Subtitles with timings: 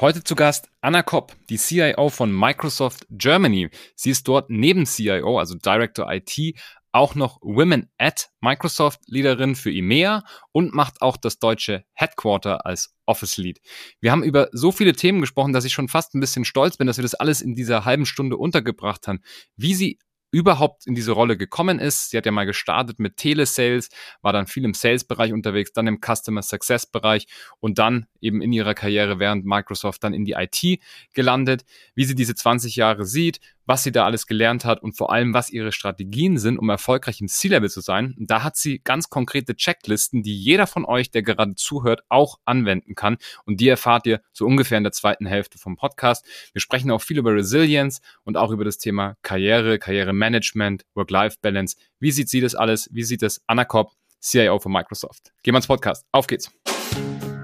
[0.00, 3.70] Heute zu Gast Anna Kopp, die CIO von Microsoft Germany.
[3.94, 6.58] Sie ist dort neben CIO, also Director IT,
[6.90, 12.92] auch noch Women at Microsoft Leaderin für EMEA und macht auch das deutsche Headquarter als
[13.06, 13.60] Office Lead.
[14.00, 16.88] Wir haben über so viele Themen gesprochen, dass ich schon fast ein bisschen stolz bin,
[16.88, 19.20] dass wir das alles in dieser halben Stunde untergebracht haben.
[19.56, 20.00] Wie sie
[20.34, 22.10] überhaupt in diese Rolle gekommen ist.
[22.10, 23.88] Sie hat ja mal gestartet mit Telesales,
[24.20, 27.28] war dann viel im Sales-Bereich unterwegs, dann im Customer Success-Bereich
[27.60, 30.80] und dann eben in ihrer Karriere während Microsoft dann in die IT
[31.12, 31.64] gelandet.
[31.94, 35.34] Wie sie diese 20 Jahre sieht, was sie da alles gelernt hat und vor allem,
[35.34, 38.14] was ihre Strategien sind, um erfolgreich im C-Level zu sein.
[38.18, 42.38] Und da hat sie ganz konkrete Checklisten, die jeder von euch, der gerade zuhört, auch
[42.44, 43.16] anwenden kann.
[43.44, 46.26] Und die erfahrt ihr so ungefähr in der zweiten Hälfte vom Podcast.
[46.52, 51.76] Wir sprechen auch viel über Resilience und auch über das Thema Karriere, Karrieremanagement, Work-Life-Balance.
[51.98, 52.88] Wie sieht sie das alles?
[52.92, 55.32] Wie sieht es Anna Kopp, CIO von Microsoft?
[55.42, 56.06] Gehen wir ins Podcast.
[56.12, 56.50] Auf geht's.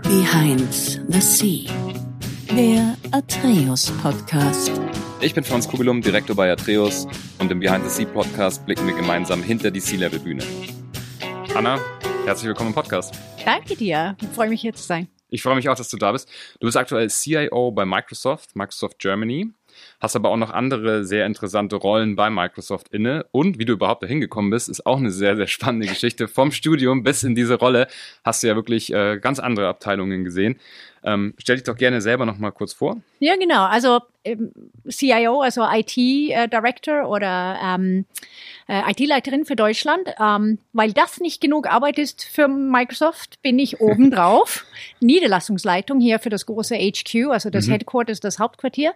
[0.03, 0.73] Behind
[1.09, 1.90] the Sea.
[2.57, 4.73] Der Atreus Podcast.
[5.21, 7.07] Ich bin Franz Kugelum, Direktor bei Atreus
[7.39, 10.43] und im Behind the Sea Podcast blicken wir gemeinsam hinter die Sea-Level-Bühne.
[11.55, 11.79] Anna,
[12.25, 13.15] herzlich willkommen im Podcast.
[13.45, 14.17] Danke dir.
[14.21, 15.09] Ich freue mich hier zu sein.
[15.29, 16.29] Ich freue mich auch, dass du da bist.
[16.59, 19.53] Du bist aktuell CIO bei Microsoft, Microsoft Germany,
[20.01, 23.27] hast aber auch noch andere sehr interessante Rollen bei Microsoft inne.
[23.31, 26.27] Und wie du überhaupt dahin gekommen bist, ist auch eine sehr, sehr spannende Geschichte.
[26.27, 27.87] Vom Studium bis in diese Rolle
[28.25, 30.59] hast du ja wirklich äh, ganz andere Abteilungen gesehen.
[31.03, 32.97] Ähm, stell dich doch gerne selber noch mal kurz vor.
[33.21, 33.65] Ja, genau.
[33.65, 34.53] Also ähm,
[34.89, 38.05] CIO, also IT äh, Director oder ähm,
[38.69, 40.09] äh, IT-Leiterin für Deutschland.
[40.21, 44.67] Ähm, weil das nicht genug Arbeit ist für Microsoft, bin ich obendrauf.
[45.01, 47.73] Niederlassungsleitung hier für das große HQ, also das mhm.
[47.73, 48.93] Headquarters, das Hauptquartier.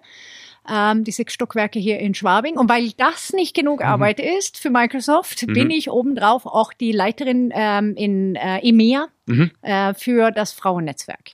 [0.68, 2.56] Ähm, die sechs Stockwerke hier in Schwabing.
[2.56, 3.86] Und weil das nicht genug mhm.
[3.86, 5.52] Arbeit ist für Microsoft, mhm.
[5.52, 9.50] bin ich obendrauf auch die Leiterin ähm, in äh, EMEA mhm.
[9.62, 11.32] äh, für das Frauennetzwerk.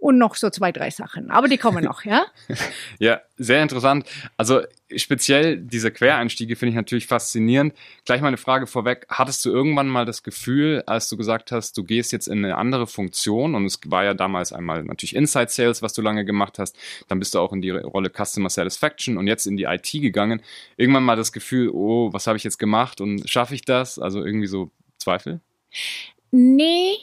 [0.00, 1.28] Und noch so zwei, drei Sachen.
[1.32, 2.26] Aber die kommen noch, ja?
[3.00, 4.06] ja, sehr interessant.
[4.36, 4.60] Also
[4.94, 7.74] speziell diese Quereinstiege finde ich natürlich faszinierend.
[8.04, 9.06] Gleich mal eine Frage vorweg.
[9.08, 12.56] Hattest du irgendwann mal das Gefühl, als du gesagt hast, du gehst jetzt in eine
[12.56, 16.60] andere Funktion und es war ja damals einmal natürlich Inside Sales, was du lange gemacht
[16.60, 16.76] hast,
[17.08, 20.42] dann bist du auch in die Rolle Customer Satisfaction und jetzt in die IT gegangen.
[20.76, 23.98] Irgendwann mal das Gefühl, oh, was habe ich jetzt gemacht und schaffe ich das?
[23.98, 25.40] Also irgendwie so Zweifel?
[26.30, 26.94] Nee,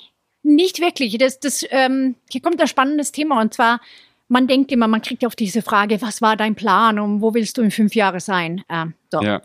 [0.45, 1.17] nicht wirklich.
[1.17, 3.81] Das, das, ähm, hier kommt ein spannendes Thema und zwar,
[4.27, 7.57] man denkt immer, man kriegt auf diese Frage, was war dein Plan und wo willst
[7.57, 8.63] du in fünf Jahren sein?
[8.69, 9.21] Ähm, so.
[9.21, 9.41] Ja.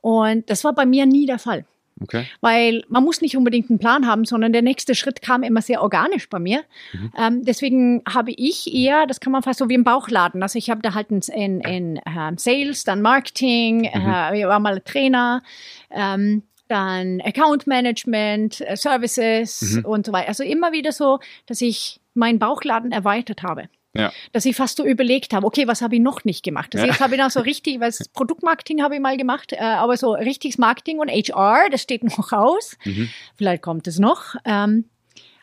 [0.00, 1.64] Und das war bei mir nie der Fall.
[2.00, 2.26] Okay.
[2.40, 5.82] Weil man muss nicht unbedingt einen Plan haben, sondern der nächste Schritt kam immer sehr
[5.82, 6.64] organisch bei mir.
[6.92, 7.12] Mhm.
[7.16, 10.42] Ähm, deswegen habe ich eher, das kann man fast so wie im Bauchladen.
[10.42, 14.06] Also ich habe da halt in, in, in uh, Sales, dann Marketing, mhm.
[14.06, 15.42] uh, ich war mal Trainer.
[15.90, 16.42] Ähm,
[16.72, 19.84] dann Account Management, äh, Services mhm.
[19.84, 20.28] und so weiter.
[20.28, 23.68] Also immer wieder so, dass ich meinen Bauchladen erweitert habe.
[23.94, 24.10] Ja.
[24.32, 26.74] Dass ich fast so überlegt habe, okay, was habe ich noch nicht gemacht?
[26.74, 26.92] Also ja.
[26.92, 30.12] jetzt habe ich noch so richtig, weil Produktmarketing habe ich mal gemacht, äh, aber so
[30.12, 32.78] richtiges Marketing und HR, das steht noch aus.
[32.84, 33.10] Mhm.
[33.36, 34.34] Vielleicht kommt es noch.
[34.46, 34.86] Ähm,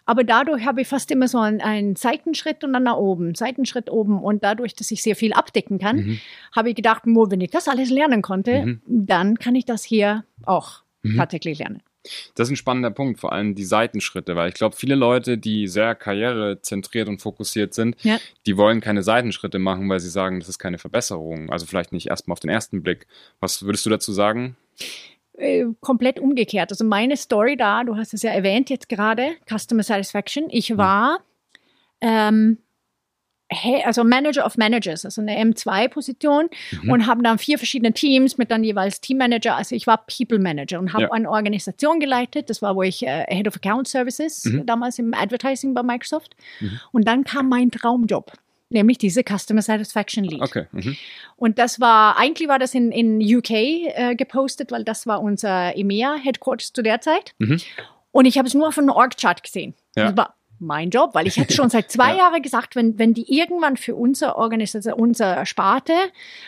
[0.08, 3.92] aber dadurch habe ich fast immer so einen, einen, Seitenschritt und dann nach oben, Seitenschritt
[3.92, 4.24] oben.
[4.24, 6.20] Und dadurch, dass ich sehr viel abdecken kann, mhm.
[6.56, 8.82] habe ich gedacht, wenn ich das alles lernen konnte, mhm.
[8.88, 11.18] dann kann ich das hier auch mhm.
[11.18, 11.82] tatsächlich lernen.
[12.36, 15.68] Das ist ein spannender Punkt, vor allem die Seitenschritte, weil ich glaube, viele Leute, die
[15.68, 18.18] sehr karrierezentriert und fokussiert sind, ja.
[18.46, 21.50] die wollen keine Seitenschritte machen, weil sie sagen, das ist keine Verbesserung.
[21.50, 23.06] Also vielleicht nicht erstmal auf den ersten Blick.
[23.42, 24.56] Was würdest du dazu sagen?
[25.34, 26.72] Äh, komplett umgekehrt.
[26.72, 30.48] Also meine Story da, du hast es ja erwähnt jetzt gerade, Customer Satisfaction.
[30.50, 30.78] Ich mhm.
[30.78, 31.20] war
[32.02, 32.58] ähm,
[33.86, 36.50] also Manager of Managers, also eine M2-Position
[36.84, 36.92] mhm.
[36.92, 39.56] und haben dann vier verschiedene Teams mit dann jeweils Teammanager.
[39.56, 41.12] Also ich war People Manager und habe ja.
[41.12, 42.50] eine Organisation geleitet.
[42.50, 44.66] Das war, wo ich äh, Head of Account Services mhm.
[44.66, 46.36] damals im Advertising bei Microsoft.
[46.60, 46.80] Mhm.
[46.92, 48.32] Und dann kam mein Traumjob
[48.72, 50.42] nämlich diese Customer Satisfaction Lead.
[50.42, 50.68] Okay.
[50.72, 50.96] Mhm.
[51.36, 55.76] Und das war, eigentlich war das in, in UK äh, gepostet, weil das war unser
[55.76, 57.34] EMEA Headquarters zu der Zeit.
[57.40, 57.60] Mhm.
[58.12, 59.74] Und ich habe es nur von einem Org-Chart gesehen.
[59.96, 60.06] Ja.
[60.06, 62.18] Das war mein Job, weil ich hätte schon seit zwei ja.
[62.18, 65.94] Jahren gesagt, wenn, wenn die irgendwann für unsere Organisation, unsere Sparte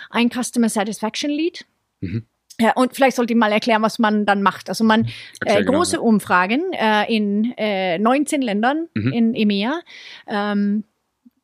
[0.09, 1.65] ein Customer Satisfaction Lead
[2.01, 2.25] mhm.
[2.59, 4.69] Ja, und vielleicht sollte ich mal erklären, was man dann macht.
[4.69, 5.07] Also man
[5.45, 6.09] äh, große genau, ja.
[6.09, 9.13] Umfragen äh, in äh, 19 Ländern mhm.
[9.13, 9.81] in EMEA.
[10.27, 10.83] Ähm,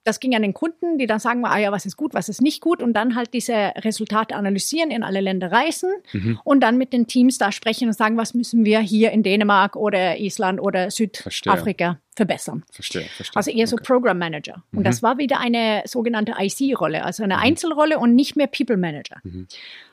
[0.07, 2.42] das ging an den Kunden, die dann sagen, ah ja, was ist gut, was ist
[2.42, 6.39] nicht gut und dann halt diese Resultate analysieren, in alle Länder reisen mhm.
[6.45, 9.75] und dann mit den Teams da sprechen und sagen, was müssen wir hier in Dänemark
[9.75, 12.63] oder Island oder Südafrika verbessern.
[12.71, 13.36] Verstehe, verstehe.
[13.36, 13.83] Also eher so okay.
[13.86, 14.63] Program Manager.
[14.71, 14.83] Und mhm.
[14.86, 17.44] das war wieder eine sogenannte IC-Rolle, also eine mhm.
[17.44, 19.18] Einzelrolle und nicht mehr People Manager.
[19.24, 19.48] Mhm.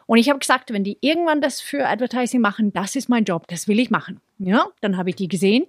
[0.06, 3.48] Und ich habe gesagt, wenn die irgendwann das für Advertising machen, das ist mein Job,
[3.48, 4.20] das will ich machen.
[4.38, 5.64] Ja, dann habe ich die gesehen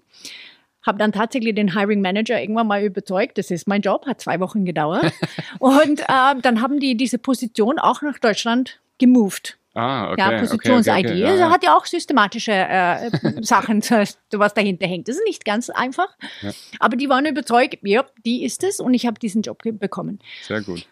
[0.85, 4.39] habe dann tatsächlich den Hiring Manager irgendwann mal überzeugt, das ist mein Job, hat zwei
[4.39, 5.11] Wochen gedauert.
[5.59, 9.57] und äh, dann haben die diese Position auch nach Deutschland gemoved.
[9.75, 10.21] Ah, okay.
[10.21, 10.87] Ja, Positions-ID.
[10.87, 11.25] Okay, okay, okay.
[11.25, 13.11] Also Ja, hat ja auch systematische äh,
[13.41, 15.09] Sachen, was dahinter hängt.
[15.09, 16.07] Das ist nicht ganz einfach.
[16.41, 16.51] Ja.
[16.79, 20.19] Aber die waren überzeugt, ja, die ist es und ich habe diesen Job bekommen.
[20.43, 20.87] Sehr gut.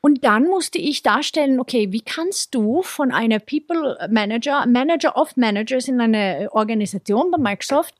[0.00, 5.36] Und dann musste ich darstellen, okay, wie kannst du von einer People Manager, Manager of
[5.36, 7.94] Managers in einer Organisation bei Microsoft,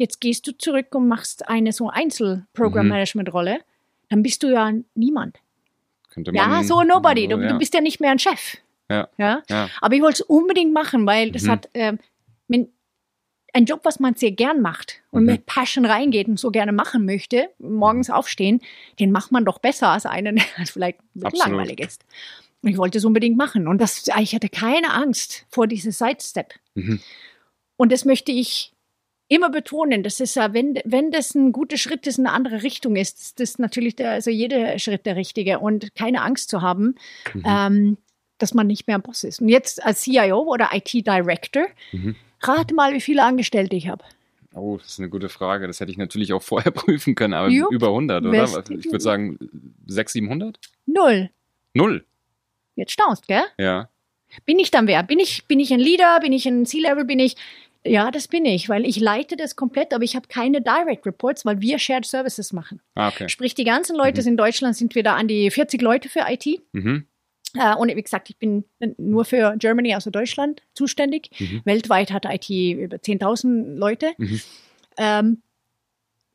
[0.00, 3.60] jetzt gehst du zurück und machst eine so Einzel-Program-Management-Rolle,
[4.08, 5.38] dann bist du ja niemand.
[6.10, 7.28] Könnte Ja, man, so nobody.
[7.28, 7.48] Du, ja.
[7.52, 8.56] du bist ja nicht mehr ein Chef.
[8.88, 9.08] Ja.
[9.18, 9.42] Ja?
[9.48, 9.68] Ja.
[9.80, 11.50] Aber ich wollte es unbedingt machen, weil das Mhm.
[11.50, 11.98] hat ähm,
[12.48, 12.68] wenn,
[13.52, 15.26] ein Job, was man sehr gern macht und Mhm.
[15.32, 18.60] mit Passion reingeht und so gerne machen möchte, morgens aufstehen,
[18.98, 22.04] den macht man doch besser als einen, der vielleicht ein bisschen langweilig ist.
[22.62, 23.68] Und ich wollte es unbedingt machen.
[23.68, 26.54] Und das, ich hatte keine Angst vor diesem Sidestep.
[26.74, 27.00] Mhm.
[27.76, 28.72] Und das möchte ich
[29.30, 30.02] immer betonen.
[30.02, 33.18] Das ist ja, wenn, wenn das ein guter Schritt ist, in eine andere Richtung ist,
[33.20, 35.60] ist das natürlich der, also jeder Schritt der richtige.
[35.60, 36.96] Und keine Angst zu haben,
[37.32, 37.42] Mhm.
[37.46, 37.96] ähm,
[38.38, 39.40] dass man nicht mehr ein Boss ist.
[39.40, 42.16] Und jetzt als CIO oder IT-Director, Mhm.
[42.42, 44.02] rate mal, wie viele Angestellte ich habe.
[44.52, 45.68] Oh, das ist eine gute Frage.
[45.68, 47.70] Das hätte ich natürlich auch vorher prüfen können, aber Jupp.
[47.72, 48.32] über 100, oder?
[48.32, 49.38] West- Ich würde sagen
[49.86, 50.58] 600, 700?
[50.86, 51.30] Null.
[51.72, 52.04] Null.
[52.74, 53.42] Jetzt staunst, gell?
[53.58, 53.88] Ja.
[54.44, 55.02] Bin ich dann wer?
[55.04, 56.18] Bin ich, bin ich ein Leader?
[56.20, 57.04] Bin ich ein C-Level?
[57.04, 57.36] Bin ich.
[57.84, 61.46] Ja, das bin ich, weil ich leite das komplett, aber ich habe keine Direct Reports,
[61.46, 62.80] weil wir Shared Services machen.
[62.94, 63.28] Ah, okay.
[63.28, 66.46] Sprich, die ganzen Leute in Deutschland sind wir da an die 40 Leute für IT.
[66.72, 67.06] Mhm.
[67.54, 68.64] Äh, und wie gesagt, ich bin
[68.98, 71.30] nur für Germany, also Deutschland, zuständig.
[71.38, 71.62] Mhm.
[71.64, 74.12] Weltweit hat IT über 10.000 Leute.
[74.18, 74.40] Mhm.
[74.98, 75.42] Ähm,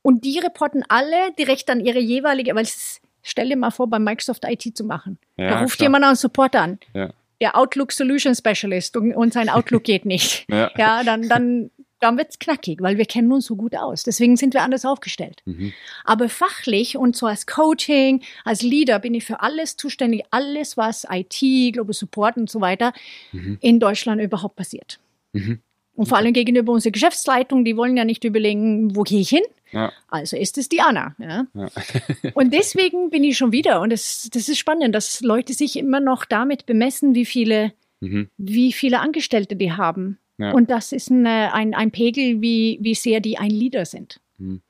[0.02, 4.00] und die reporten alle direkt an ihre jeweilige, weil es stell dir mal vor, bei
[4.00, 5.18] Microsoft IT zu machen.
[5.38, 5.86] Ja, da ruft klar.
[5.86, 6.80] jemand einen Support an.
[6.94, 7.12] Ja.
[7.42, 10.46] Der Outlook Solution Specialist und, und sein Outlook geht nicht.
[10.50, 10.72] Ja.
[10.78, 14.04] Ja, dann, dann, dann wird's knackig, weil wir kennen uns so gut aus.
[14.04, 15.42] Deswegen sind wir anders aufgestellt.
[15.46, 15.74] Mhm.
[16.04, 21.06] Aber fachlich und so als Coaching, als Leader bin ich für alles zuständig, alles, was
[21.10, 22.94] IT, Global Support und so weiter
[23.32, 23.58] Mhm.
[23.62, 25.00] in Deutschland überhaupt passiert.
[25.34, 25.60] Mhm.
[25.96, 29.44] Und vor allem gegenüber unserer Geschäftsleitung, die wollen ja nicht überlegen, wo gehe ich hin?
[29.72, 29.92] Ja.
[30.10, 31.16] Also ist es die Anna.
[31.20, 31.48] Ja?
[31.54, 31.70] Ja.
[32.34, 36.00] Und deswegen bin ich schon wieder, und das, das ist spannend, dass Leute sich immer
[36.00, 38.30] noch damit bemessen, wie viele, Mhm.
[38.38, 40.18] wie viele Angestellte die haben.
[40.38, 40.52] Ja.
[40.52, 44.20] Und das ist eine, ein, ein Pegel, wie, wie sehr die ein Leader sind.
[44.38, 44.62] Mhm.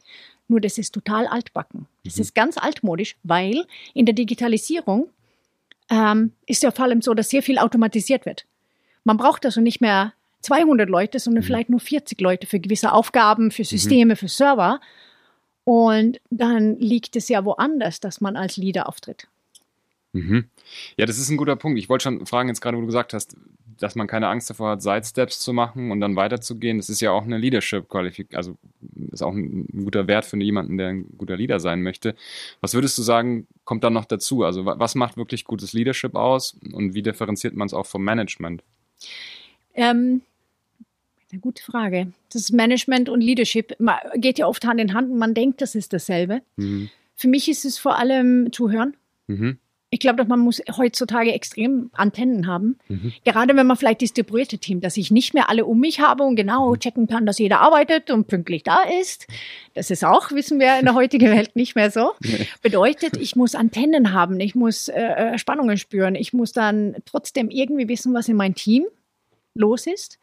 [0.48, 1.88] Nur das ist total altbacken.
[2.04, 2.22] Das Mhm.
[2.22, 5.10] ist ganz altmodisch, weil in der Digitalisierung
[5.90, 8.46] ähm, ist ja vor allem so, dass sehr viel automatisiert wird.
[9.04, 11.48] Man braucht also nicht mehr 200 Leute, sondern Mhm.
[11.48, 14.80] vielleicht nur 40 Leute für gewisse Aufgaben, für Systeme, für Server.
[15.64, 19.28] Und dann liegt es ja woanders, dass man als Leader auftritt.
[20.14, 20.46] Mhm.
[20.98, 21.78] Ja, das ist ein guter Punkt.
[21.80, 23.36] Ich wollte schon fragen, jetzt gerade, wo du gesagt hast,
[23.78, 26.78] dass man keine Angst davor hat, Sidesteps zu machen und dann weiterzugehen.
[26.78, 28.56] Das ist ja auch eine Leadership-Qualifikation, also
[29.12, 32.16] ist auch ein guter Wert für jemanden, der ein guter Leader sein möchte.
[32.62, 34.44] Was würdest du sagen, kommt da noch dazu?
[34.44, 38.04] Also wa- was macht wirklich gutes Leadership aus und wie differenziert man es auch vom
[38.06, 38.64] Management?
[39.76, 40.22] Ähm,
[41.32, 42.08] eine gute Frage.
[42.32, 45.76] Das Management und Leadership ma- geht ja oft Hand in Hand und man denkt, das
[45.76, 46.42] ist dasselbe.
[46.56, 46.90] Mhm.
[47.16, 48.96] Für mich ist es vor allem Zuhören.
[49.28, 49.58] Mhm.
[49.92, 52.78] Ich glaube, dass man muss heutzutage extrem Antennen haben.
[52.90, 53.14] Mhm.
[53.24, 56.36] Gerade wenn man vielleicht distribuierte Team, dass ich nicht mehr alle um mich habe und
[56.36, 59.28] genau checken kann, dass jeder arbeitet und pünktlich da ist.
[59.74, 62.12] Das ist auch, wissen wir, in der heutigen Welt nicht mehr so.
[62.22, 62.48] Nee.
[62.62, 67.50] Bedeutet, ich muss Antennen haben, ich muss äh, äh, Spannungen spüren, ich muss dann trotzdem
[67.50, 68.86] irgendwie wissen, was in meinem Team
[69.56, 70.20] los ist.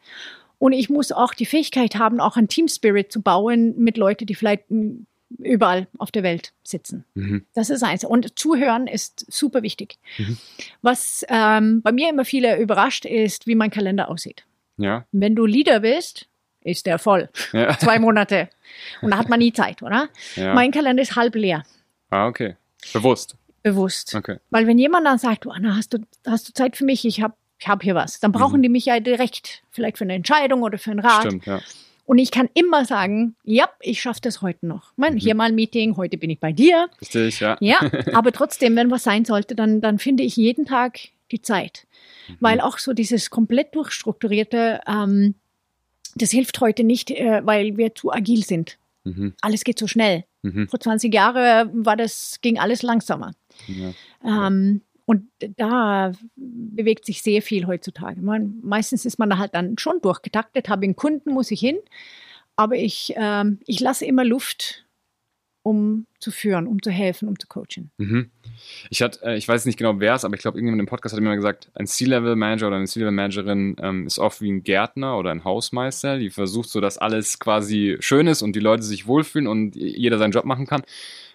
[0.59, 4.25] Und ich muss auch die Fähigkeit haben, auch einen Team Spirit zu bauen mit Leuten,
[4.25, 5.01] die vielleicht mh,
[5.39, 7.03] überall auf der Welt sitzen.
[7.15, 7.45] Mhm.
[7.53, 8.05] Das ist eins.
[8.05, 9.97] Und zuhören ist super wichtig.
[10.17, 10.37] Mhm.
[10.81, 14.45] Was ähm, bei mir immer viele überrascht ist, wie mein Kalender aussieht.
[14.77, 15.05] Ja.
[15.11, 16.27] Wenn du Leader bist,
[16.61, 17.29] ist der voll.
[17.51, 17.77] Ja.
[17.79, 18.47] Zwei Monate.
[19.01, 20.07] Und da hat man nie Zeit, oder?
[20.35, 20.53] ja.
[20.53, 21.63] Mein Kalender ist halb leer.
[22.09, 22.55] ah, okay.
[22.93, 23.35] Bewusst.
[23.63, 24.13] Bewusst.
[24.13, 24.37] Okay.
[24.49, 27.05] Weil wenn jemand dann sagt, du Anna, hast du, hast du Zeit für mich?
[27.05, 28.19] Ich habe ich hab hier was.
[28.19, 28.63] Dann brauchen Mhm.
[28.63, 31.21] die mich ja direkt, vielleicht für eine Entscheidung oder für einen Rat.
[31.25, 31.61] Stimmt, ja.
[32.05, 34.91] Und ich kann immer sagen, ja, ich schaffe das heute noch.
[34.97, 35.17] Man, Mhm.
[35.19, 36.89] Hier mal ein Meeting, heute bin ich bei dir.
[36.99, 37.55] Richtig, ja.
[37.61, 37.79] Ja,
[38.13, 40.99] aber trotzdem, wenn was sein sollte, dann, dann finde ich jeden Tag
[41.31, 41.87] die Zeit.
[42.41, 45.35] Weil auch so dieses komplett durchstrukturierte, ähm,
[46.15, 48.77] das hilft heute nicht, äh, weil wir zu agil sind.
[49.05, 49.33] Mhm.
[49.41, 50.25] Alles geht so schnell.
[50.41, 50.67] Mhm.
[50.67, 53.31] Vor 20 Jahren war das, ging alles langsamer.
[53.67, 53.93] Ja.
[54.47, 58.21] Ähm, und da bewegt sich sehr viel heutzutage.
[58.21, 61.77] Man, meistens ist man da halt dann schon durchgetaktet, habe einen Kunden, muss ich hin.
[62.55, 64.82] Aber ich, ähm, ich lasse immer Luft
[65.63, 67.89] um zu führen, um zu helfen, um zu coachen.
[67.97, 68.29] Mhm.
[68.89, 71.15] Ich hatte, äh, ich weiß nicht genau wer es, aber ich glaube, irgendjemand im Podcast
[71.15, 75.17] hat mir mal gesagt, ein C-Level-Manager oder eine C-Level-Managerin ähm, ist oft wie ein Gärtner
[75.17, 79.07] oder ein Hausmeister, die versucht so, dass alles quasi schön ist und die Leute sich
[79.07, 80.83] wohlfühlen und jeder seinen Job machen kann.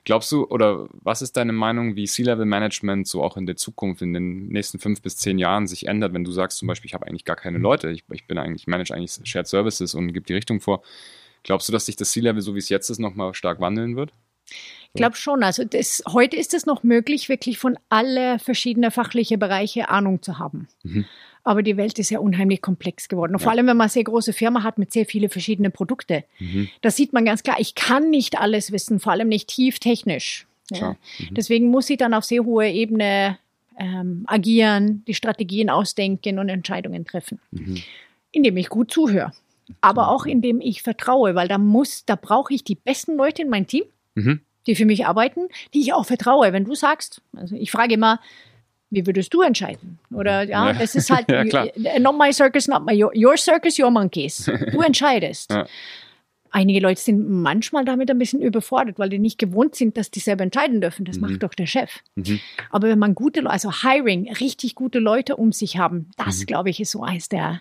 [0.05, 4.13] Glaubst du, oder was ist deine Meinung, wie C-Level-Management so auch in der Zukunft, in
[4.13, 7.07] den nächsten fünf bis zehn Jahren sich ändert, wenn du sagst zum Beispiel, ich habe
[7.07, 10.35] eigentlich gar keine Leute, ich, ich bin eigentlich, manage eigentlich Shared Services und gebe die
[10.35, 10.83] Richtung vor.
[11.49, 14.13] Glaubst du, dass sich das C-Level, so wie es jetzt ist, nochmal stark wandeln wird?
[14.51, 15.43] Ich glaube schon.
[15.43, 20.39] Also das, heute ist es noch möglich, wirklich von alle verschiedenen fachlichen Bereiche Ahnung zu
[20.39, 20.69] haben.
[20.83, 21.07] Mhm.
[21.45, 23.33] Aber die Welt ist ja unheimlich komplex geworden.
[23.33, 23.45] Und ja.
[23.45, 26.23] vor allem, wenn man eine sehr große Firma hat mit sehr vielen verschiedenen Produkten.
[26.39, 26.69] Mhm.
[26.83, 30.47] Da sieht man ganz klar, ich kann nicht alles wissen, vor allem nicht tief technisch.
[30.71, 30.97] Ja.
[31.19, 31.35] Mhm.
[31.35, 33.39] Deswegen muss ich dann auf sehr hoher Ebene
[33.79, 37.41] ähm, agieren, die Strategien ausdenken und Entscheidungen treffen.
[37.53, 37.79] Mhm.
[38.33, 39.33] Indem ich gut zuhöre.
[39.81, 43.51] Aber auch indem ich vertraue, weil da muss, da brauche ich die besten Leute in
[43.51, 43.85] meinem Team
[44.19, 44.41] mhm.
[44.67, 46.53] die für mich arbeiten, die ich auch vertraue.
[46.53, 48.21] Wenn du sagst, also ich frage immer,
[48.91, 49.99] wie würdest du entscheiden?
[50.13, 50.73] Oder ja, ja.
[50.73, 54.51] das ist halt ja, not my circus, not my your, your circus, your monkeys.
[54.73, 55.51] Du entscheidest.
[55.51, 55.67] ja.
[56.51, 60.21] Einige Leute sind manchmal damit ein bisschen überfordert, weil die nicht gewohnt sind, dass die
[60.21, 61.05] selber entscheiden dürfen.
[61.05, 61.29] Das mhm.
[61.29, 61.99] macht doch der Chef.
[62.15, 62.41] Mhm.
[62.71, 66.47] Aber wenn man gute Leute, also Hiring, richtig gute Leute um sich haben, das mhm.
[66.47, 67.61] glaube ich ist so eins der,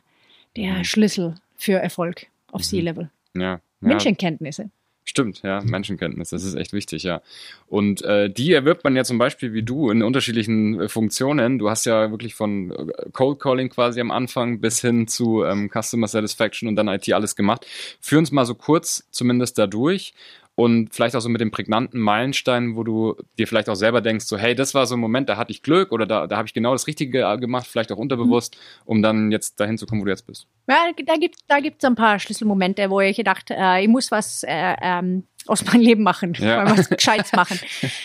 [0.55, 0.83] der mhm.
[0.85, 2.65] Schlüssel für Erfolg auf mhm.
[2.65, 3.11] C-Level.
[3.35, 3.59] Ja.
[3.81, 4.69] Menschenkenntnisse.
[5.09, 7.21] Stimmt, ja, Menschenkenntnis, das ist echt wichtig, ja.
[7.67, 11.59] Und äh, die erwirbt man ja zum Beispiel wie du in unterschiedlichen äh, Funktionen.
[11.59, 15.69] Du hast ja wirklich von äh, Cold Calling quasi am Anfang bis hin zu ähm,
[15.71, 17.65] Customer Satisfaction und dann IT alles gemacht.
[18.01, 20.13] Führ uns mal so kurz zumindest dadurch
[20.57, 24.25] und vielleicht auch so mit dem prägnanten Meilenstein, wo du dir vielleicht auch selber denkst,
[24.25, 26.47] so hey, das war so ein Moment, da hatte ich Glück oder da, da habe
[26.47, 28.81] ich genau das Richtige gemacht, vielleicht auch unterbewusst, mhm.
[28.85, 30.47] um dann jetzt dahin zu kommen, wo du jetzt bist.
[30.67, 34.09] Ja, da gibt es da gibt's ein paar Schlüsselmomente, wo ich gedacht, äh, ich muss
[34.09, 36.67] was äh, ähm, aus meinem Leben machen, ja.
[36.75, 37.59] was Gescheites machen.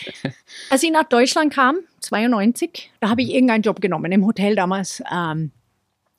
[0.69, 5.01] Als ich nach Deutschland kam, 92, da habe ich irgendeinen Job genommen im Hotel damals.
[5.11, 5.49] Ähm,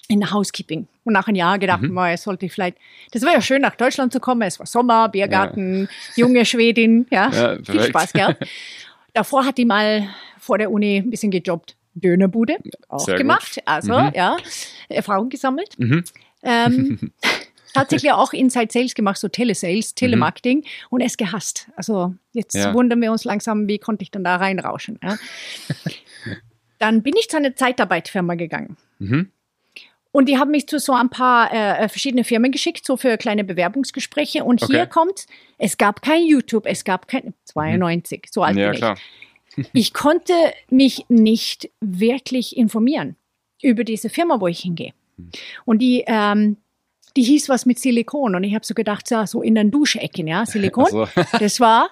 [0.09, 0.87] in der Housekeeping.
[1.05, 1.93] Und nach einem Jahr gedacht, mhm.
[1.93, 2.77] mal, sollte ich vielleicht,
[3.13, 4.43] das war ja schön, nach Deutschland zu kommen.
[4.43, 5.89] Es war Sommer, Biergarten, ja.
[6.17, 8.37] junge Schwedin, ja, ja viel Spaß, gell?
[9.13, 10.09] Davor hat die mal
[10.39, 11.77] vor der Uni ein bisschen gejobbt.
[11.95, 12.57] Dönerbude,
[12.89, 13.55] auch Sehr gemacht.
[13.55, 13.63] Gut.
[13.67, 14.11] Also, mhm.
[14.15, 14.37] ja,
[14.89, 15.79] Erfahrung gesammelt.
[15.79, 16.03] Mhm.
[16.43, 17.13] Ähm,
[17.73, 19.97] tatsächlich auch Inside Sales gemacht, so Telesales, mhm.
[19.97, 20.65] Telemarketing mhm.
[20.91, 21.69] und es gehasst.
[21.77, 22.75] Also jetzt ja.
[22.75, 24.99] wundern wir uns langsam, wie konnte ich dann da reinrauschen.
[25.03, 25.17] Ja?
[26.79, 28.77] dann bin ich zu einer Zeitarbeitsfirma gegangen.
[28.99, 29.31] Mhm.
[30.15, 33.17] Und die haben mich zu so ein paar äh, äh, verschiedene Firmen geschickt, so für
[33.17, 34.45] kleine Bewerbungsgespräche.
[34.45, 34.73] Und okay.
[34.73, 35.27] hier kommt,
[35.59, 38.29] es gab kein YouTube, es gab kein 92, mhm.
[38.31, 38.97] so alt ja, bin klar.
[39.57, 39.67] ich.
[39.73, 40.33] ich konnte
[40.71, 43.17] mich nicht wirklich informieren
[43.61, 44.93] über diese Firma, wo ich hingehe.
[45.17, 45.31] Mhm.
[45.65, 46.59] Und die, ähm,
[47.17, 48.37] die hieß was mit Silikon.
[48.37, 50.87] Und ich habe so gedacht, ja, so in den Duschecken, ja, Silikon.
[50.93, 51.09] So.
[51.41, 51.91] Das war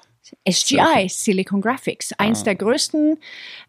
[0.49, 2.45] SGI, Silicon Graphics, eins ah.
[2.45, 3.19] der größten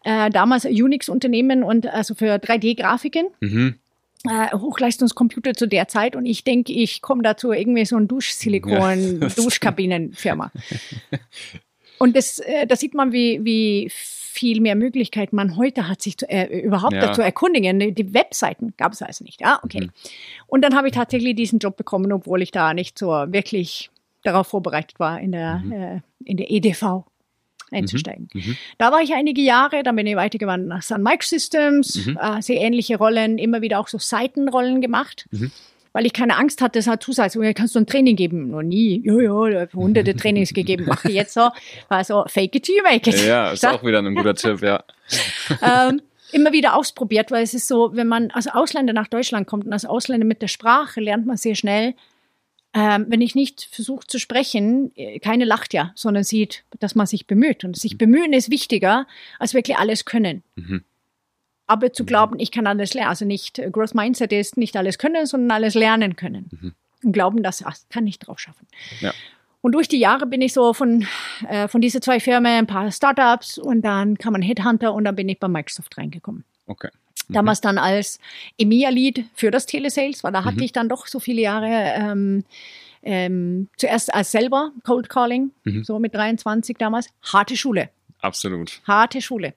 [0.04, 3.26] äh, damals Unix-Unternehmen und also für 3D-Grafiken.
[3.40, 3.80] Mhm
[4.28, 9.20] äh, Hochleistungscomputer zu der Zeit und ich denke, ich komme dazu irgendwie so ein Duschsilikon,
[9.20, 9.28] ja.
[9.28, 10.50] Duschkabinenfirma.
[11.98, 16.18] und das, äh, da sieht man, wie, wie viel mehr Möglichkeiten man heute hat, sich
[16.18, 17.06] zu, äh, überhaupt ja.
[17.06, 17.94] dazu erkundigen.
[17.94, 19.40] Die Webseiten gab es also nicht.
[19.40, 19.82] Ja, okay.
[19.82, 19.90] Mhm.
[20.48, 23.90] Und dann habe ich tatsächlich diesen Job bekommen, obwohl ich da nicht so wirklich
[24.24, 25.72] darauf vorbereitet war in der, mhm.
[25.72, 27.04] äh, in der EDV
[27.74, 28.28] einzusteigen.
[28.32, 28.40] Mhm.
[28.40, 28.56] mhm.
[28.78, 32.18] Da war ich einige Jahre, dann bin ich weitergewandert nach Sun Microsystems, mhm.
[32.20, 35.26] äh, sehr ähnliche Rollen, immer wieder auch so Seitenrollen gemacht.
[35.30, 35.50] Mhm.
[35.92, 38.50] Weil ich keine Angst hatte, es hat Zusatz, oh, kannst du ein Training geben?
[38.50, 39.00] Noch nie.
[39.04, 40.86] Ja, ja, hunderte Trainings gegeben.
[40.86, 41.50] Mache ich jetzt so.
[41.88, 43.24] War so, fake it you make it.
[43.24, 44.82] Ja, ist auch wieder ein guter Tipp, ja.
[45.62, 46.02] ähm,
[46.32, 49.72] immer wieder ausprobiert, weil es ist so, wenn man als Ausländer nach Deutschland kommt und
[49.72, 51.94] als Ausländer mit der Sprache lernt man sehr schnell,
[52.74, 57.06] ähm, wenn ich nicht versuche zu sprechen, äh, keine lacht ja, sondern sieht, dass man
[57.06, 57.64] sich bemüht.
[57.64, 59.06] Und sich bemühen ist wichtiger,
[59.38, 60.42] als wirklich alles können.
[60.56, 60.82] Mhm.
[61.66, 62.06] Aber zu mhm.
[62.08, 65.52] glauben, ich kann alles lernen, also nicht, äh, Growth Mindset ist nicht alles können, sondern
[65.52, 66.50] alles lernen können.
[66.50, 66.74] Mhm.
[67.04, 68.66] Und glauben, das ach, kann ich drauf schaffen.
[69.00, 69.12] Ja.
[69.60, 71.06] Und durch die Jahre bin ich so von,
[71.48, 75.14] äh, von diese zwei Firmen, ein paar Startups und dann kam ein Headhunter und dann
[75.14, 76.44] bin ich bei Microsoft reingekommen.
[76.66, 76.90] Okay.
[77.28, 77.34] Mhm.
[77.34, 78.18] Damals dann als
[78.58, 80.62] EMEA-Lead für das Telesales, weil da hatte mhm.
[80.62, 82.44] ich dann doch so viele Jahre ähm,
[83.02, 85.84] ähm, zuerst als selber Cold Calling, mhm.
[85.84, 87.08] so mit 23 damals.
[87.22, 87.90] Harte Schule.
[88.20, 88.80] Absolut.
[88.86, 89.54] Harte Schule.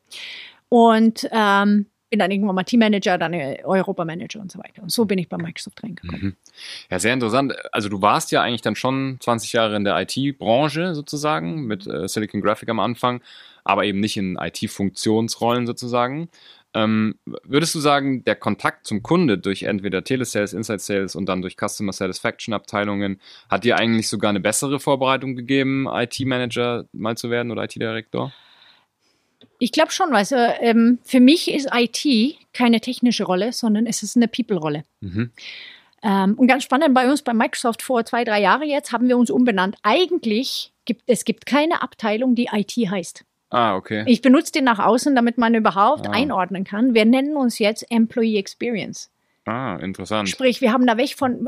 [0.70, 4.82] Und ähm, bin dann irgendwann mal Teammanager, dann Europamanager und so weiter.
[4.82, 6.22] Und so bin ich bei Microsoft reingekommen.
[6.22, 6.36] Mhm.
[6.90, 7.54] Ja, sehr interessant.
[7.72, 12.08] Also du warst ja eigentlich dann schon 20 Jahre in der IT-Branche sozusagen mit äh,
[12.08, 13.22] Silicon Graphic am Anfang,
[13.64, 16.30] aber eben nicht in IT-Funktionsrollen sozusagen.
[16.78, 21.42] Ähm, würdest du sagen, der Kontakt zum Kunde durch entweder Telesales, Inside Sales und dann
[21.42, 23.20] durch Customer Satisfaction Abteilungen
[23.50, 28.32] hat dir eigentlich sogar eine bessere Vorbereitung gegeben, IT-Manager mal zu werden oder IT-Direktor?
[29.58, 34.16] Ich glaube schon, also ähm, für mich ist IT keine technische Rolle, sondern es ist
[34.16, 34.84] eine People-Rolle.
[35.02, 35.32] Mhm.
[36.04, 39.18] Ähm, und ganz spannend bei uns bei Microsoft vor zwei, drei Jahren jetzt haben wir
[39.18, 39.78] uns umbenannt.
[39.82, 43.26] Eigentlich gibt es gibt keine Abteilung, die IT heißt.
[43.50, 44.04] Ah, okay.
[44.08, 46.12] Ich benutze den nach außen, damit man überhaupt Ah.
[46.12, 46.94] einordnen kann.
[46.94, 49.10] Wir nennen uns jetzt Employee Experience.
[49.46, 50.28] Ah, interessant.
[50.28, 51.48] Sprich, wir haben da weg von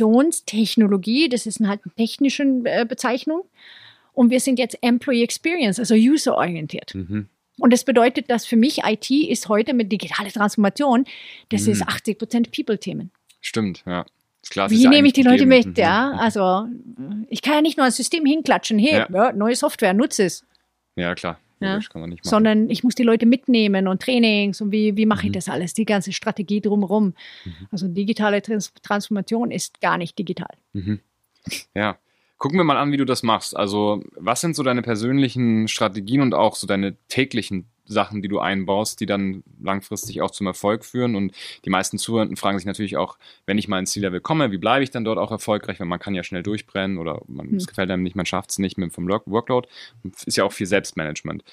[0.00, 3.42] Informationstechnologie, das ist halt eine technische äh, Bezeichnung.
[4.12, 6.94] Und wir sind jetzt Employee Experience, also user-orientiert.
[6.94, 7.28] Mhm.
[7.58, 11.04] Und das bedeutet, dass für mich IT ist heute mit digitaler Transformation,
[11.50, 11.72] das Mhm.
[11.72, 13.10] ist 80 Prozent People-Themen.
[13.40, 14.04] Stimmt, ja.
[14.48, 15.68] Klar, Wie nehme ich die eigentlich Leute gegeben.
[15.70, 15.78] mit?
[15.78, 16.66] Ja, also
[17.28, 19.06] ich kann ja nicht nur ein System hinklatschen, hey, Ja.
[19.12, 19.32] ja.
[19.32, 20.44] neue Software, nutze es.
[20.96, 21.38] Ja, klar.
[21.62, 21.78] Ja.
[22.22, 25.34] Sondern ich muss die Leute mitnehmen und Trainings und wie, wie mache ich Mhm.
[25.34, 27.12] das alles, die ganze Strategie drumherum.
[27.70, 30.56] Also digitale Trans Transformation ist gar nicht digital.
[30.72, 31.00] Mhm.
[31.74, 31.98] Ja.
[32.38, 33.54] Gucken wir mal an, wie du das machst.
[33.54, 38.38] Also, was sind so deine persönlichen Strategien und auch so deine täglichen Sachen, die du
[38.38, 41.16] einbaust, die dann langfristig auch zum Erfolg führen?
[41.16, 41.32] Und
[41.64, 44.82] die meisten Zuhörenden fragen sich natürlich auch, wenn ich mal ins Ziellevel komme, wie bleibe
[44.82, 45.80] ich dann dort auch erfolgreich?
[45.80, 47.56] Weil man kann ja schnell durchbrennen oder man, Hm.
[47.56, 49.68] es gefällt einem nicht, man schafft es nicht mit vom Work- Workload.
[50.26, 51.44] Ist ja auch viel Selbstmanagement.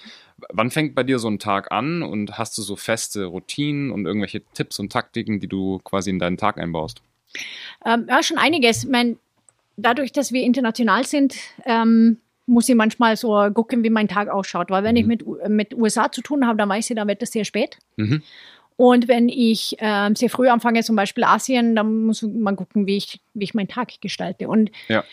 [0.50, 4.06] Wann fängt bei dir so ein Tag an und hast du so feste Routinen und
[4.06, 7.02] irgendwelche Tipps und Taktiken, die du quasi in deinen Tag einbaust?
[7.86, 8.84] Ähm, ja, schon einiges.
[8.84, 9.18] Ich mein,
[9.76, 14.70] dadurch, dass wir international sind, ähm, muss ich manchmal so gucken, wie mein Tag ausschaut.
[14.72, 15.08] Weil wenn ich Mhm.
[15.10, 17.78] mit, U- mit USA zu tun habe, dann weiß ich, dann wird es sehr spät.
[17.98, 18.24] Mhm.
[18.78, 22.98] Und wenn ich ähm, sehr früh anfange, zum Beispiel Asien, dann muss man gucken, wie
[22.98, 24.48] ich, wie ich meinen Tag gestalte.
[24.48, 25.04] Und Ja.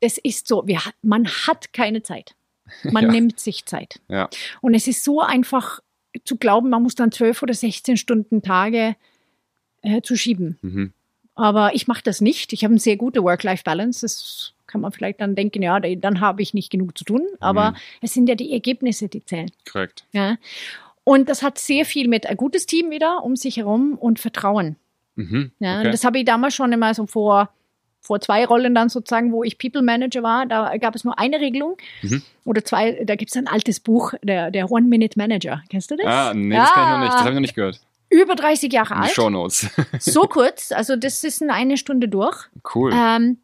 [0.00, 2.34] es ist so, wir, man hat keine Zeit.
[2.84, 3.10] Man Ja.
[3.12, 4.00] nimmt sich Zeit.
[4.08, 4.28] Ja.
[4.60, 5.80] Und es ist so einfach
[6.24, 8.96] zu glauben, man muss dann 12 oder 16 Stunden Tage
[9.82, 10.58] äh, zu schieben.
[10.62, 10.92] Mhm.
[11.34, 12.52] Aber ich mache das nicht.
[12.52, 14.02] Ich habe eine sehr gute Work-Life-Balance.
[14.02, 17.22] Das kann man vielleicht dann denken, ja, dann habe ich nicht genug zu tun.
[17.40, 17.76] Aber Mhm.
[18.00, 19.50] es sind ja die Ergebnisse, die zählen.
[19.70, 20.04] Korrekt.
[20.12, 20.36] Ja.
[21.04, 24.76] Und das hat sehr viel mit ein gutes Team wieder um sich herum und Vertrauen.
[25.16, 25.52] Mhm.
[25.58, 25.76] Ja.
[25.78, 25.86] okay.
[25.86, 27.50] Und das habe ich damals schon immer so vor,
[28.00, 30.46] vor zwei Rollen dann sozusagen, wo ich People Manager war.
[30.46, 32.22] Da gab es nur eine Regelung Mhm.
[32.44, 33.04] oder zwei.
[33.04, 35.62] Da gibt es ein altes Buch, der, der One-Minute-Manager.
[35.68, 36.06] Kennst du das?
[36.06, 37.12] Ah, nee, das kann ich noch nicht.
[37.12, 37.80] Das habe ich noch nicht gehört.
[38.08, 39.10] Über 30 Jahre alt.
[39.12, 39.70] Shownotes.
[39.98, 40.70] So kurz.
[40.72, 42.36] Also das ist in eine Stunde durch.
[42.74, 42.92] cool.
[42.94, 43.38] Ähm,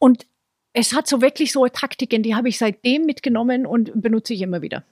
[0.00, 0.26] und
[0.72, 4.62] es hat so wirklich so Taktiken, die habe ich seitdem mitgenommen und benutze ich immer
[4.62, 4.82] wieder.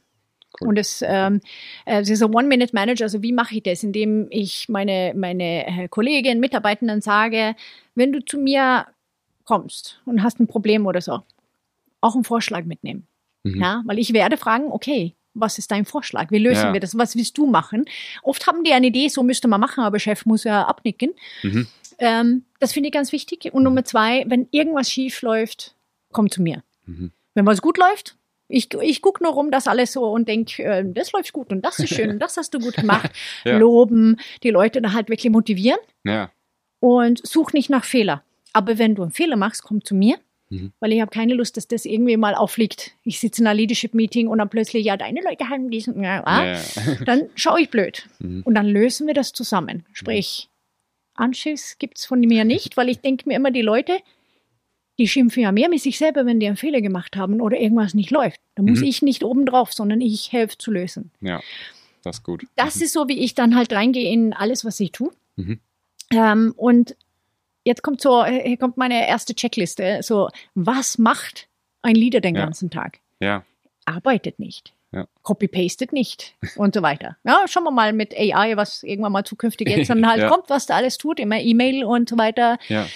[0.61, 0.69] Cool.
[0.69, 1.41] Und es, ähm,
[1.85, 3.05] äh, es ist ein One-Minute-Manager.
[3.05, 3.83] Also wie mache ich das?
[3.83, 7.55] Indem ich meine, meine äh, Kolleginnen, Mitarbeitenden sage,
[7.95, 8.87] wenn du zu mir
[9.45, 11.21] kommst und hast ein Problem oder so,
[12.01, 13.07] auch einen Vorschlag mitnehmen.
[13.45, 13.61] Mhm.
[13.61, 16.31] Ja, weil ich werde fragen, okay, was ist dein Vorschlag?
[16.31, 16.73] Wie lösen Ja.
[16.73, 16.99] wir das?
[16.99, 17.85] Was willst du machen?
[18.23, 21.13] Oft haben die eine Idee, so müsste man machen, aber Chef muss ja abnicken.
[21.43, 21.69] Mhm.
[21.99, 23.53] Ähm, das finde ich ganz wichtig.
[23.53, 25.75] Und Nummer zwei, wenn irgendwas schief läuft,
[26.13, 26.63] komm zu mir.
[26.87, 27.13] Mhm.
[27.35, 28.17] Wenn was gut läuft,
[28.49, 31.63] ich, ich gucke nur rum, das alles so und denke, äh, das läuft gut und
[31.63, 33.11] das ist schön und das hast du gut gemacht.
[33.45, 33.59] Ja.
[33.59, 36.31] Loben, die Leute da halt wirklich motivieren Ja.
[36.81, 38.23] und such nicht nach Fehler.
[38.53, 40.17] Aber wenn du einen Fehler machst, komm zu mir,
[40.51, 40.73] Mhm.
[40.81, 42.93] weil ich habe keine Lust, dass das irgendwie mal auffliegt.
[43.05, 46.43] Ich sitze in einer Leadership-Meeting und dann plötzlich, ja, deine Leute haben diesen, ja, ah,
[46.47, 46.61] Ja, ja.
[47.05, 48.09] dann schaue ich blöd.
[48.21, 48.45] Mhm.
[48.47, 49.85] Und dann lösen wir das zusammen.
[49.93, 50.49] Sprich,
[51.19, 53.99] Anschiss gibt es von mir nicht, weil ich denke mir immer, die Leute,
[54.99, 57.95] die schimpfen ja mehr mit sich selber, wenn die einen Fehler gemacht haben oder irgendwas
[57.95, 58.41] nicht läuft.
[58.57, 58.87] Da muss Mhm.
[58.87, 61.11] ich nicht oben drauf, sondern ich helfe zu lösen.
[61.21, 61.41] ja,
[62.03, 62.45] das ist gut.
[62.57, 65.11] Das ist so, wie ich dann halt reingehe in alles, was ich tue.
[65.37, 65.61] Mhm.
[66.13, 66.97] Ähm, und
[67.65, 70.01] jetzt kommt so, hier kommt meine erste Checkliste.
[70.03, 71.49] So, was macht
[71.83, 72.45] ein Leader den Ja.
[72.45, 73.01] ganzen Tag?
[73.21, 73.45] Ja,
[73.85, 74.75] Arbeitet nicht.
[74.91, 75.07] Ja.
[75.23, 77.19] Copy-pastet nicht und so weiter.
[77.25, 80.29] Ja, schauen wir mal mit AI, was irgendwann mal zukünftig jetzt dann halt Ja.
[80.31, 82.87] kommt, was da alles tut, immer E-Mail und so weiter, ja.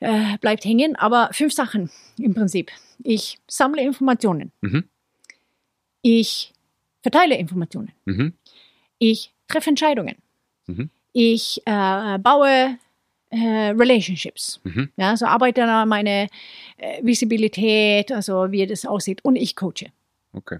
[0.00, 0.96] äh, bleibt hängen.
[0.96, 2.70] Aber fünf Sachen im Prinzip.
[3.02, 4.52] Ich sammle Informationen.
[4.62, 4.84] Mhm.
[6.00, 6.54] Ich
[7.02, 7.92] verteile Informationen.
[8.06, 8.32] Mhm.
[8.98, 10.16] Ich treffe Entscheidungen.
[10.66, 10.88] Mhm.
[11.12, 12.78] Ich äh, baue
[13.30, 13.36] äh,
[13.70, 14.60] Relationships.
[14.64, 14.90] Mhm.
[14.96, 16.28] Ja, also arbeite an meine
[16.78, 19.22] äh, Visibilität, also wie das aussieht.
[19.24, 19.92] Und ich coache.
[20.32, 20.58] Okay.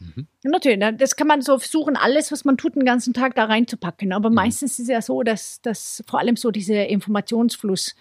[0.00, 3.44] Und Natürlich, das kann man so versuchen, alles, was man tut, den ganzen Tag da
[3.46, 4.12] reinzupacken.
[4.12, 4.36] Aber Mhm.
[4.36, 7.96] meistens ist es ja so, dass, dass vor allem so dieser Informationsfluss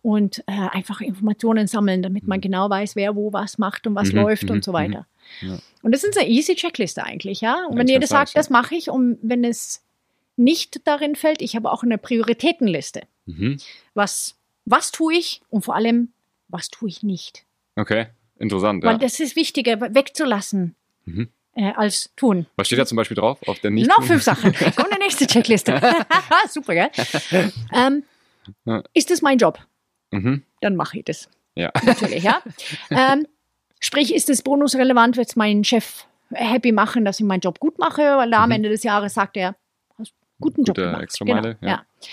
[0.00, 4.08] und äh, einfach Informationen sammeln, damit man genau weiß, wer wo was macht und was
[4.12, 5.06] Mhm, läuft mhm, und so weiter.
[5.42, 5.58] Ja.
[5.82, 7.66] Und das ist eine easy Checkliste eigentlich, ja.
[7.66, 9.84] Und Ja, wenn jeder sagt, das mache ich, und wenn es
[10.36, 13.02] nicht darin fällt, ich habe auch eine Prioritätenliste.
[13.26, 13.58] Mhm.
[13.94, 16.12] Was, was tue ich und vor allem,
[16.48, 17.44] was tue ich nicht?
[17.76, 18.06] Okay,
[18.38, 18.82] interessant.
[18.84, 18.98] Weil Ja.
[18.98, 20.74] das ist wichtiger, wegzulassen.
[21.04, 21.28] Mhm.
[21.54, 22.46] Äh, als tun.
[22.56, 24.52] Was steht da zum Beispiel drauf auf der nicht Noch fünf Sachen.
[24.76, 25.80] Kommt die nächste Checkliste.
[26.48, 26.90] Super, gell?
[27.72, 28.04] Ähm,
[28.94, 29.58] ist das mein Job?
[30.10, 30.42] Mhm.
[30.60, 31.28] Dann mache ich das.
[31.54, 31.70] Ja.
[31.84, 32.42] Natürlich, ja.
[32.90, 33.26] ähm,
[33.80, 35.16] sprich, ist das bonusrelevant?
[35.16, 38.02] Wird es meinen Chef happy machen, dass ich meinen Job gut mache?
[38.02, 38.56] Weil da am Mhm.
[38.56, 39.54] Ende des Jahres sagt er,
[39.98, 41.02] hast einen guten Job Gute gemacht.
[41.02, 41.78] Extrameile, genau, ja.
[41.78, 42.08] ja.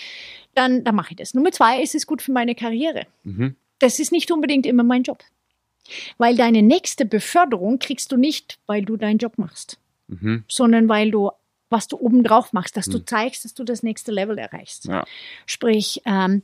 [0.56, 1.34] Dann, dann mache ich das.
[1.34, 3.06] Nummer zwei, ist es gut für meine Karriere?
[3.24, 3.56] Mhm.
[3.80, 5.24] Das ist nicht unbedingt immer mein Job.
[6.18, 10.44] Weil deine nächste Beförderung kriegst du nicht, weil du deinen Job machst, Mhm.
[10.48, 11.32] sondern weil du,
[11.70, 13.08] was du obendrauf machst, dass du Mhm.
[13.08, 14.86] zeigst, dass du das nächste Level erreichst.
[14.86, 15.06] Ja.
[15.46, 16.42] Sprich, ähm,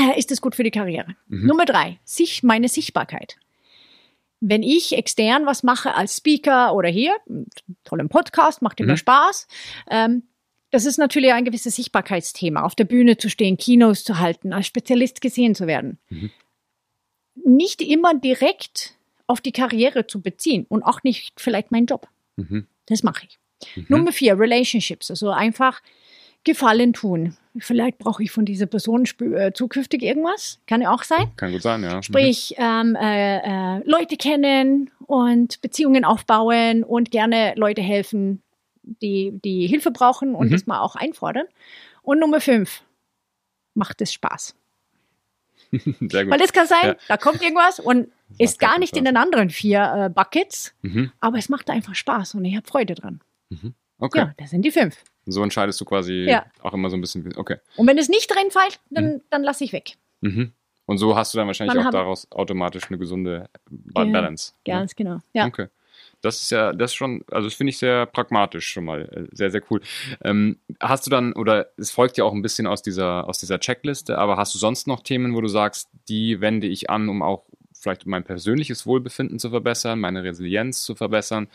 [0.00, 1.14] äh, ist es gut für die Karriere.
[1.28, 1.46] Mhm.
[1.46, 3.36] Nummer drei, sich, meine Sichtbarkeit.
[4.40, 7.14] Wenn ich extern was mache als Speaker oder hier,
[7.84, 8.98] tollen Podcast, macht immer Mhm.
[8.98, 9.46] Spaß.
[9.90, 10.22] Ähm,
[10.70, 14.66] das ist natürlich ein gewisses Sichtbarkeitsthema, auf der Bühne zu stehen, Kinos zu halten, als
[14.66, 15.98] Spezialist gesehen zu werden.
[16.10, 16.30] Mhm.
[17.44, 18.94] Nicht immer direkt
[19.26, 22.08] auf die Karriere zu beziehen und auch nicht vielleicht mein Job.
[22.36, 22.66] Mhm.
[22.86, 23.38] Das mache ich.
[23.76, 23.86] Mhm.
[23.88, 25.10] Nummer vier, Relationships.
[25.10, 25.80] Also einfach
[26.44, 27.36] Gefallen tun.
[27.58, 30.60] Vielleicht brauche ich von dieser Person äh, zukünftig irgendwas.
[30.66, 31.32] Kann ja auch sein.
[31.36, 32.00] Kann gut sein, ja.
[32.02, 33.38] Sprich, ähm, äh,
[33.78, 38.42] äh, Leute kennen und Beziehungen aufbauen und gerne Leute helfen,
[38.82, 40.52] die, die Hilfe brauchen und Mhm.
[40.52, 41.46] das mal auch einfordern.
[42.02, 42.82] Und Nummer fünf,
[43.74, 44.54] macht es Spaß.
[46.00, 46.30] Mhm.
[46.30, 46.96] Weil es kann sein, Ja.
[47.08, 49.12] da kommt irgendwas und macht ist gar nicht in Spaß.
[49.12, 51.12] den anderen vier äh, Buckets, Mhm.
[51.20, 53.20] aber es macht einfach Spaß und ich habe Freude dran.
[53.98, 54.18] Okay.
[54.18, 55.02] Ja, das sind die fünf.
[55.26, 56.44] So entscheidest du quasi Ja.
[56.62, 57.34] auch immer so ein bisschen.
[57.36, 57.56] Okay.
[57.76, 59.94] Und wenn es nicht reinfällt, dann, dann lasse ich weg.
[60.20, 60.52] Mhm.
[60.84, 64.04] Und so hast du dann wahrscheinlich Man auch daraus automatisch eine gesunde Ba-.
[64.04, 64.52] Balance.
[64.66, 64.72] ne?
[64.72, 65.18] Ganz genau.
[65.32, 65.46] Ja.
[65.46, 65.66] Okay.
[66.26, 69.02] Das ist ja, das schon, also das finde ich sehr pragmatisch schon mal.
[69.02, 69.80] äh, Sehr, sehr cool.
[70.22, 73.60] Ähm, hast du dann, oder es folgt ja auch ein bisschen aus dieser, aus dieser
[73.60, 77.22] Checkliste, aber hast du sonst noch Themen, wo du sagst, die wende ich an, um
[77.22, 81.48] auch vielleicht mein persönliches Wohlbefinden zu verbessern, meine Resilienz zu verbessern?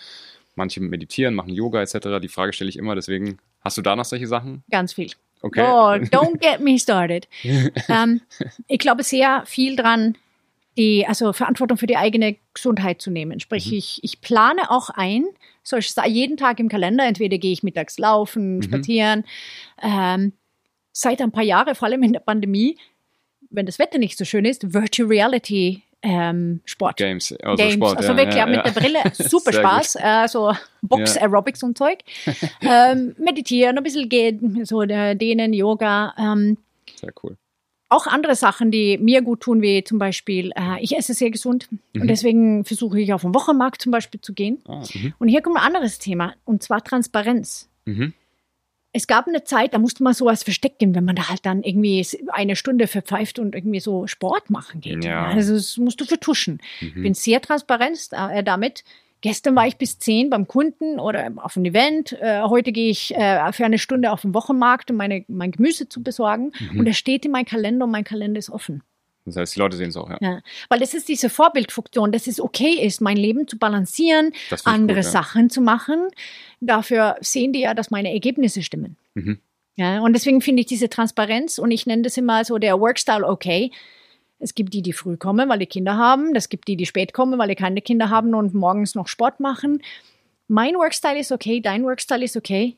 [0.55, 2.19] Manche meditieren, machen Yoga etc.
[2.21, 4.63] Die Frage stelle ich immer, deswegen hast du da noch solche Sachen?
[4.69, 5.12] Ganz viel.
[5.41, 5.62] Okay.
[5.62, 7.27] Oh, don't get me started.
[7.43, 8.21] ähm,
[8.67, 10.15] ich glaube sehr viel dran,
[10.77, 13.39] die, also Verantwortung für die eigene Gesundheit zu nehmen.
[13.39, 13.73] Sprich, Mhm.
[13.77, 15.25] ich, ich plane auch ein,
[15.63, 18.62] so ich sage jeden Tag im Kalender, entweder gehe ich mittags laufen, Mhm.
[18.63, 19.23] spazieren.
[19.81, 20.34] Ähm,
[20.93, 22.77] seit ein paar Jahren, vor allem in der Pandemie,
[23.49, 26.97] wenn das Wetter nicht so schön ist, Virtual Reality ähm, Sport.
[26.97, 27.73] Games, also Games.
[27.75, 27.97] Sport.
[27.97, 29.97] also ja, wirklich ja, ja, mit der Brille super Spaß.
[30.01, 31.15] Äh, so Box.
[31.15, 31.99] Aerobics und Zeug.
[32.62, 36.15] ähm, meditieren, ein bisschen gehen, so äh, dehnen, Yoga.
[36.17, 36.57] Ähm,
[36.95, 37.38] Sehr cool.
[37.91, 41.67] Auch andere Sachen, die mir gut tun, wie zum Beispiel, äh, ich esse sehr gesund
[41.93, 42.01] Mhm.
[42.01, 44.60] und deswegen versuche ich auf den Wochenmarkt zum Beispiel zu gehen.
[44.67, 45.13] Ah, mhm.
[45.19, 47.69] Und hier kommt ein anderes Thema und zwar Transparenz.
[47.86, 48.13] Mhm.
[48.93, 52.06] Es gab eine Zeit, da musste man sowas verstecken, wenn man da halt dann irgendwie
[52.27, 55.04] eine Stunde verpfeift und irgendwie so Sport machen geht.
[55.06, 55.25] Ja.
[55.27, 56.60] Also das musst du vertuschen.
[56.82, 57.04] Ich Mhm.
[57.04, 58.84] bin sehr transparent äh, damit.
[59.21, 62.13] Gestern war ich bis 10 beim Kunden oder auf einem Event.
[62.13, 65.88] Äh, heute gehe ich äh, für eine Stunde auf den Wochenmarkt, um meine, mein Gemüse
[65.88, 66.51] zu besorgen.
[66.71, 66.79] Mhm.
[66.79, 68.81] Und es steht in meinem Kalender und mein Kalender ist offen.
[69.25, 70.17] Das heißt, die Leute sehen es auch, ja.
[70.19, 70.41] Ja.
[70.69, 75.05] Weil das ist diese Vorbildfunktion, dass es okay ist, mein Leben zu balancieren, andere gut,
[75.05, 75.12] ja.
[75.12, 76.07] Sachen zu machen.
[76.60, 78.97] Dafür sehen die ja, dass meine Ergebnisse stimmen.
[79.13, 79.39] Mhm.
[79.75, 83.25] Ja, und deswegen finde ich diese Transparenz und ich nenne das immer so der Workstyle
[83.25, 83.71] okay.
[84.41, 86.36] Es gibt die, die früh kommen, weil die Kinder haben.
[86.36, 89.39] Es gibt die, die spät kommen, weil die keine Kinder haben und morgens noch Sport
[89.39, 89.82] machen.
[90.47, 92.75] Mein Workstyle ist okay, dein Workstyle ist okay.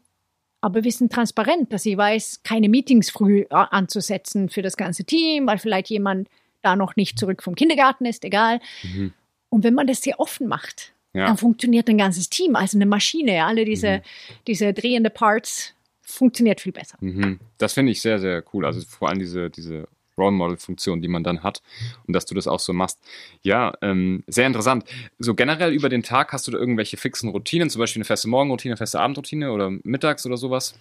[0.62, 5.04] Aber wir sind transparent, dass ich weiß, keine Meetings früh äh, anzusetzen für das ganze
[5.04, 6.30] Team, weil vielleicht jemand
[6.62, 8.60] da noch nicht zurück vom Kindergarten ist, egal.
[8.84, 9.12] Mhm.
[9.50, 11.28] Und wenn man das sehr offen macht, Ja.
[11.28, 13.46] dann funktioniert ein ganzes Team, also eine Maschine.
[13.46, 14.02] Alle diese,
[14.48, 16.98] diese drehende Parts funktioniert viel besser.
[17.02, 17.40] Mhm.
[17.58, 18.66] Das finde ich sehr, sehr cool.
[18.66, 21.62] Also vor allem diese, diese Role Model-Funktion, die man dann hat
[22.08, 23.00] und dass du das auch so machst.
[23.42, 24.86] Ja, ähm, sehr interessant.
[25.20, 28.28] So generell über den Tag hast du da irgendwelche fixen Routinen, zum Beispiel eine feste
[28.30, 30.76] Morgenroutine, eine feste Abendroutine oder mittags oder sowas?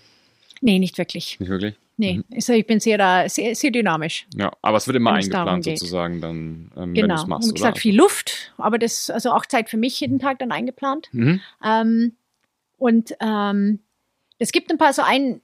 [0.61, 1.41] Nee, nicht wirklich.
[1.41, 1.75] Nicht wirklich?
[1.97, 2.25] Nee, Mhm.
[2.35, 4.27] also ich bin sehr, da- sehr, sehr dynamisch.
[4.37, 7.15] Ja, aber es wird immer eingeplant sozusagen dann, ähm, wenn du Genau.
[7.17, 7.81] es machst, Und wie gesagt, oder?
[7.81, 11.09] viel Luft, aber das, also auch Zeit für mich jeden Tag dann eingeplant.
[11.13, 11.41] Mhm.
[11.65, 12.13] Ähm,
[12.79, 13.81] und ähm,
[14.39, 15.41] es gibt ein paar so ein,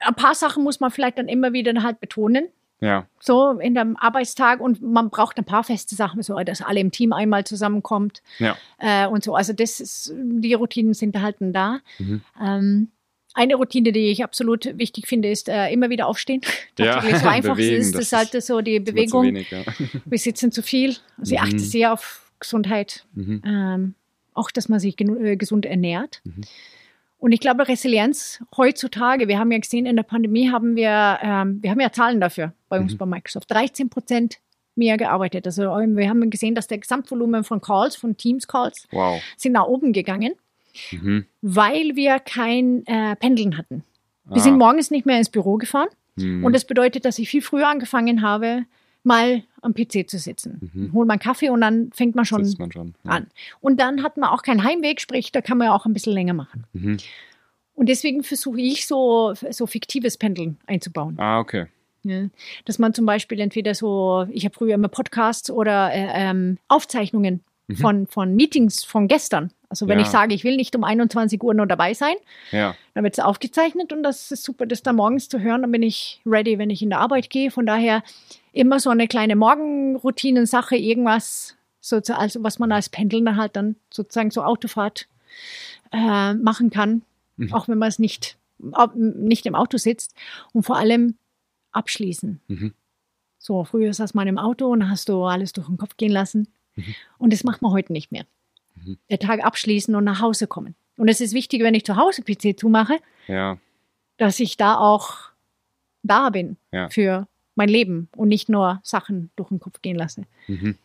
[0.00, 2.48] ein paar Sachen muss man vielleicht dann immer wieder halt betonen.
[2.82, 6.80] Ja, So in dem Arbeitstag und man braucht ein paar feste Sachen, so dass alle
[6.80, 8.56] im Team einmal zusammenkommt ja.
[8.78, 9.36] äh, und so.
[9.36, 11.78] Also das ist, die Routinen sind halt da.
[12.00, 12.22] Mhm.
[12.42, 12.88] Ähm,
[13.34, 16.40] eine Routine, die ich absolut wichtig finde, ist äh, immer wieder aufstehen.
[16.78, 19.26] Ja, so einfach bewegen, es ist, das ist halt so die Bewegung.
[19.26, 19.62] wenig, ja.
[20.04, 20.96] Wir sitzen zu viel.
[21.18, 21.46] Also ich Mhm.
[21.46, 23.04] achte sehr auf Gesundheit.
[23.14, 23.42] Mhm.
[23.46, 23.94] Ähm,
[24.34, 26.20] auch, dass man sich äh, gesund ernährt.
[26.24, 26.40] Mhm.
[27.22, 31.62] Und ich glaube, Resilienz heutzutage, wir haben ja gesehen, in der Pandemie haben wir, ähm,
[31.62, 32.98] wir haben ja Zahlen dafür bei uns Mhm.
[32.98, 33.48] bei Microsoft.
[33.48, 34.38] 13 Prozent
[34.74, 35.46] mehr gearbeitet.
[35.46, 39.22] Also ähm, wir haben gesehen, dass der Gesamtvolumen von Calls, von Teams-Calls, Wow.
[39.36, 40.32] sind nach oben gegangen.
[40.90, 41.26] Mhm.
[41.42, 43.84] weil wir kein äh, Pendeln hatten.
[44.24, 44.40] Wir Ah.
[44.40, 46.42] sind morgens nicht mehr ins Büro gefahren Mhm.
[46.46, 48.64] und das bedeutet, dass ich viel früher angefangen habe,
[49.04, 50.70] mal am PC zu sitzen.
[50.74, 50.92] Mhm.
[50.92, 52.94] Hol mal einen Kaffee und dann fängt man schon man schon.
[53.04, 53.10] Ja.
[53.10, 53.26] an.
[53.60, 56.12] Und dann hat man auch keinen Heimweg, sprich, da kann man ja auch ein bisschen
[56.12, 56.64] länger machen.
[56.72, 56.96] Mhm.
[57.74, 61.16] Und deswegen versuche ich so, so fiktives Pendeln einzubauen.
[61.18, 61.66] Ah, okay.
[62.04, 62.26] Ja.
[62.64, 67.40] Dass man zum Beispiel entweder so, ich habe früher immer Podcasts oder äh, ähm, Aufzeichnungen
[67.80, 69.50] von, von Meetings von gestern.
[69.70, 70.04] Also wenn Ja.
[70.04, 72.16] ich sage, ich will nicht um 21 Uhr nur dabei sein,
[72.50, 72.74] Ja.
[72.94, 75.62] dann wird es aufgezeichnet und das ist super, das dann morgens zu hören.
[75.62, 77.50] Dann bin ich ready, wenn ich in der Arbeit gehe.
[77.50, 78.02] Von daher
[78.52, 84.30] immer so eine kleine Morgenroutinen-Sache, irgendwas, so, also was man als Pendelnder halt dann sozusagen
[84.30, 85.08] so Autofahrt
[85.92, 87.02] äh, machen kann,
[87.38, 87.54] Mhm.
[87.54, 88.36] auch wenn man es nicht,
[88.94, 90.14] nicht im Auto sitzt.
[90.52, 91.16] Und vor allem
[91.72, 92.40] abschließen.
[92.48, 92.74] Mhm.
[93.38, 96.48] So, früher saß man im Auto und hast du alles durch den Kopf gehen lassen.
[96.76, 96.94] Mhm.
[97.18, 98.24] Und das macht man heute nicht mehr.
[99.10, 100.74] Der Tag abschließen und nach Hause kommen.
[100.98, 103.56] Und es ist wichtig, wenn ich zu Hause PC zumache, Ja.
[104.18, 105.16] dass ich da auch
[106.02, 106.90] da bin Ja.
[106.90, 110.24] für mein Leben und nicht nur Sachen durch den Kopf gehen lasse.
[110.48, 110.76] Mhm.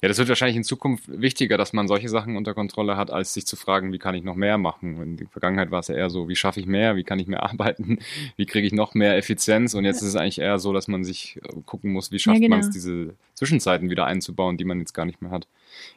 [0.00, 3.34] Ja, das wird wahrscheinlich in Zukunft wichtiger, dass man solche Sachen unter Kontrolle hat, als
[3.34, 5.00] sich zu fragen, wie kann ich noch mehr machen.
[5.02, 7.26] In der Vergangenheit war es ja eher so, wie schaffe ich mehr, wie kann ich
[7.26, 7.98] mehr arbeiten,
[8.36, 9.74] wie kriege ich noch mehr Effizienz.
[9.74, 12.36] Und jetzt ist es eigentlich eher so, dass man sich äh, gucken muss, wie schafft
[12.36, 12.56] Ja, genau.
[12.56, 15.46] man es, diese Zwischenzeiten wieder einzubauen, die man jetzt gar nicht mehr hat.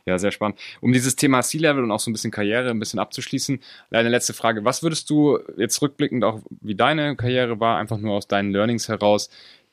[0.05, 0.59] Ja, sehr spannend.
[0.81, 3.61] Um dieses Thema C-Level und auch so ein bisschen Karriere ein bisschen abzuschließen,
[3.91, 4.65] eine letzte Frage.
[4.65, 8.89] Was würdest du jetzt rückblickend auch, wie deine Karriere war, einfach nur aus deinen Learnings
[8.89, 9.29] heraus,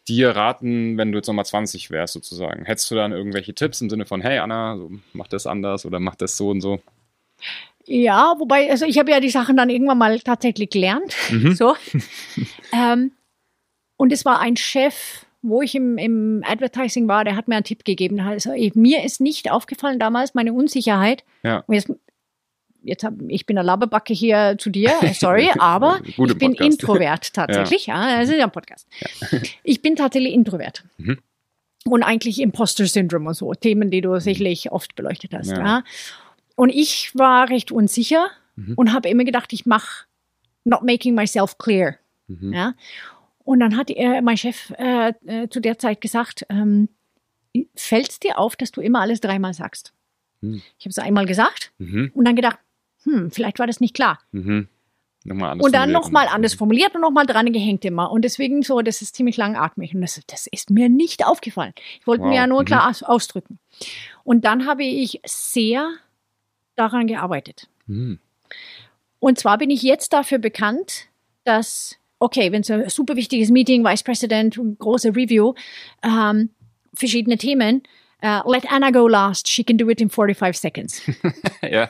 [0.08, 2.64] dir raten, wenn du jetzt nochmal 20 wärst sozusagen?
[2.64, 6.00] Hättest du dann irgendwelche Tipps im Sinne von, hey Anna, so, mach das anders oder
[6.00, 6.80] mach das so und so?
[7.84, 11.14] Ja, wobei, also ich habe ja die Sachen dann irgendwann mal tatsächlich gelernt.
[11.30, 11.54] Mhm.
[11.54, 11.76] So.
[12.72, 13.12] ähm,
[13.96, 17.64] und es war ein Chef, wo ich im, im Advertising war, der hat mir einen
[17.64, 18.20] Tipp gegeben.
[18.20, 21.24] Also eh, mir ist nicht aufgefallen damals meine Unsicherheit.
[21.42, 21.64] Ja.
[21.68, 21.92] Jetzt,
[22.86, 26.60] jetzt hab, ich bin eine Laberbacke hier zu dir, äh, sorry, aber ich bin Podcast.
[26.60, 27.86] Introvert tatsächlich.
[27.86, 28.86] Ja, das ist ja ein Podcast.
[29.62, 30.84] Ich bin tatsächlich Introvert.
[30.98, 31.18] Mhm.
[31.84, 35.50] Und eigentlich Imposter-Syndrom und so, Themen, die du sicherlich oft beleuchtet hast.
[35.50, 35.58] Ja.
[35.58, 35.84] Ja.
[36.56, 38.72] Und ich war recht unsicher Mhm.
[38.76, 40.06] und habe immer gedacht, ich mache
[40.64, 41.96] not making myself clear.
[42.26, 42.52] Mhm.
[42.54, 42.74] Ja.
[43.44, 46.88] Und dann hat er, mein Chef äh, äh, zu der Zeit gesagt, ähm,
[47.76, 49.92] fällt es dir auf, dass du immer alles dreimal sagst?
[50.42, 50.60] Hm.
[50.78, 52.10] Ich habe es einmal gesagt Mhm.
[52.14, 52.58] und dann gedacht,
[53.06, 54.18] hm, vielleicht war das nicht klar.
[54.32, 54.68] Mhm.
[55.24, 58.12] Nochmal anders Und dann nochmal anders formuliert und nochmal dran gehängt immer.
[58.12, 59.92] Und deswegen so, das ist ziemlich langatmig.
[59.94, 61.72] Und das, das ist mir nicht aufgefallen.
[62.00, 62.28] Ich wollte Wow.
[62.30, 62.66] mir ja nur Mhm.
[62.66, 63.58] klar aus, ausdrücken.
[64.22, 65.90] Und dann habe ich sehr
[66.76, 67.66] daran gearbeitet.
[67.86, 68.20] Mhm.
[69.18, 71.06] Und zwar bin ich jetzt dafür bekannt,
[71.42, 75.54] dass, okay, wenn es ein super wichtiges Meeting, Vice President, große Review,
[76.04, 76.50] ähm,
[76.94, 77.82] verschiedene Themen,
[78.20, 81.02] äh, let Anna go last, she can do it in 45 seconds.
[81.62, 81.88] ja,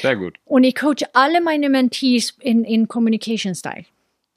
[0.00, 0.38] sehr gut.
[0.44, 3.84] Und ich coache alle meine Mentees in, in Communication Style.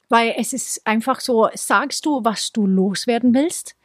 [0.08, 3.76] Weil es ist einfach so, sagst du, was du loswerden willst?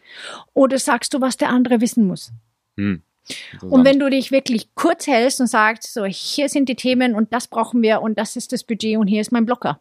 [0.53, 2.31] Oder sagst du, was der andere wissen muss?
[2.75, 3.03] Mhm.
[3.61, 7.31] Und wenn du dich wirklich kurz hältst und sagst, so, hier sind die Themen und
[7.31, 9.79] das brauchen wir und das ist das Budget und hier ist mein Blocker.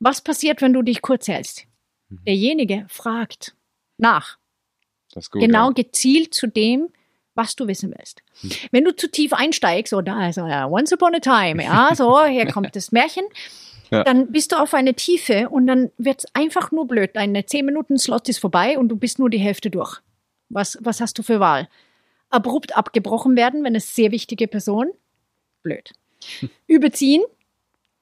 [0.00, 1.66] Was passiert, wenn du dich kurz hältst?
[2.10, 3.54] Derjenige fragt
[3.98, 4.38] nach.
[5.12, 5.72] das ist gut, genau ja.
[5.74, 6.88] gezielt zu dem,
[7.36, 8.22] was du wissen willst.
[8.72, 12.24] Wenn du zu tief einsteigst, so da ist äh, Once Upon a Time, ja, so,
[12.24, 13.24] hier kommt das Märchen,
[13.92, 14.02] Ja.
[14.02, 17.10] dann bist du auf eine Tiefe und dann wird es einfach nur blöd.
[17.14, 20.00] Deine 10 Minuten Slot ist vorbei und du bist nur die Hälfte durch.
[20.48, 21.68] Was, was hast du für Wahl?
[22.28, 24.88] Abrupt abgebrochen werden, wenn es sehr wichtige Person?
[25.62, 25.92] Blöd.
[26.66, 27.22] Überziehen?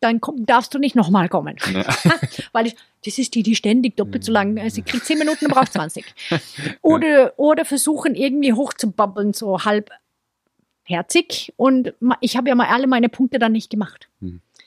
[0.04, 1.56] Dann komm, darfst du nicht nochmal kommen.
[2.52, 5.72] Weil ich, das ist die, die ständig doppelt so lang, sie kriegt 10 Minuten, braucht
[5.72, 6.04] 20.
[6.82, 9.90] Oder, oder versuchen irgendwie hochzubabbeln, so halb
[10.84, 11.52] herzig.
[11.56, 14.08] Und ich habe ja mal alle meine Punkte dann nicht gemacht.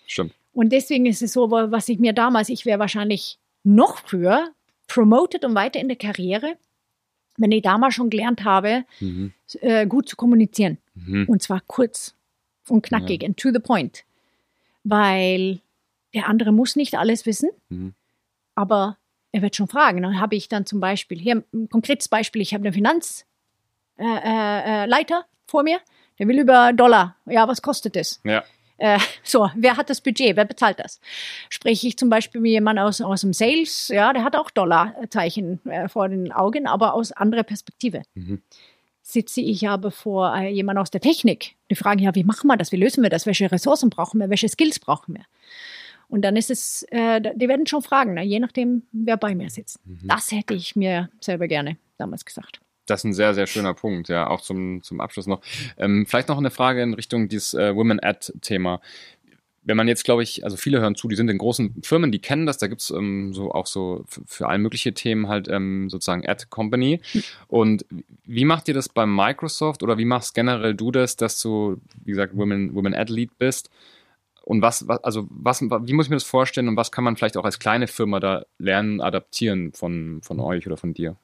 [0.08, 0.34] Stimmt.
[0.54, 4.50] Und deswegen ist es so, wa- was ich mir damals, ich wäre wahrscheinlich noch früher
[4.88, 6.56] promoted und weiter in der Karriere,
[7.38, 9.34] wenn ich damals schon gelernt habe, Mhm.
[9.62, 10.80] äh, gut zu kommunizieren.
[10.96, 11.26] Mhm.
[11.28, 12.16] Und zwar kurz
[12.68, 14.04] und knackig and to the point.
[14.90, 15.62] Weil
[16.14, 17.94] der andere muss nicht alles wissen, Mhm.
[18.56, 18.98] aber
[19.32, 20.02] er wird schon fragen.
[20.02, 23.26] Dann habe ich dann zum Beispiel, hier ein konkretes Beispiel, ich habe einen Finanzleiter
[24.00, 25.80] äh, äh, Leiter vor mir,
[26.18, 27.16] der will über Dollar.
[27.26, 28.22] Ja, was kostet das?
[28.24, 28.44] Ja.
[28.78, 30.36] Äh, so, wer hat das Budget?
[30.36, 31.00] Wer bezahlt das?
[31.50, 35.66] Spreche ich zum Beispiel mit jemandem aus, aus dem Sales, ja, der hat auch Dollarzeichen
[35.66, 38.04] äh, vor den Augen, aber aus anderer Perspektive.
[38.14, 38.42] Mhm.
[39.10, 41.56] Sitze ich aber vor äh, jemand aus der Technik.
[41.72, 42.74] Die fragen ja, wie machen wir das?
[42.74, 43.26] Wie lösen wir das?
[43.26, 44.30] Welche Ressourcen brauchen wir?
[44.30, 45.24] Welche Skills brauchen wir?
[46.10, 48.24] Und dann ist es, äh, die werden schon fragen, ne?
[48.24, 49.80] je nachdem, wer bei mir sitzt.
[50.04, 52.60] Das hätte ich mir selber gerne damals gesagt.
[52.86, 55.42] Das ist ein sehr, sehr schöner Punkt, ja, auch zum, zum Abschluss noch.
[55.78, 58.82] Ähm, vielleicht noch eine Frage in Richtung dieses äh, Women-Ad-Thema.
[59.68, 62.20] Wenn man jetzt, glaube ich, also viele hören zu, die sind in großen Firmen, die
[62.20, 65.90] kennen das, da gibt's ähm, so auch so für, für all mögliche Themen halt ähm,
[65.90, 67.02] sozusagen Ad Company.
[67.48, 67.86] Und
[68.26, 72.12] wie macht ihr das bei Microsoft oder wie machst generell du das, dass du, wie
[72.12, 73.70] gesagt, Women, Women Ad Lead bist?
[74.44, 77.18] Und was, was, also was, wie muss ich mir das vorstellen und was kann man
[77.18, 81.18] vielleicht auch als kleine Firma da lernen, adaptieren von, von euch oder von dir?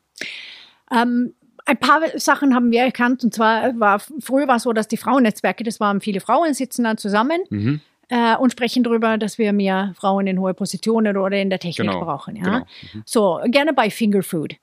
[0.92, 4.90] Ähm, ein paar Sachen haben wir erkannt und zwar war früher war es so, dass
[4.90, 7.80] die Frauennetzwerke, das waren viele Frauen, sitzen dann zusammen Mhm.
[8.13, 11.88] Äh, und sprechen darüber, dass wir mehr Frauen in hohe Positionen oder in der Technik
[11.88, 12.36] Genau, brauchen.
[12.36, 12.43] Ja?
[12.43, 13.04] genau.
[13.06, 14.56] So, gerne bei Fingerfood.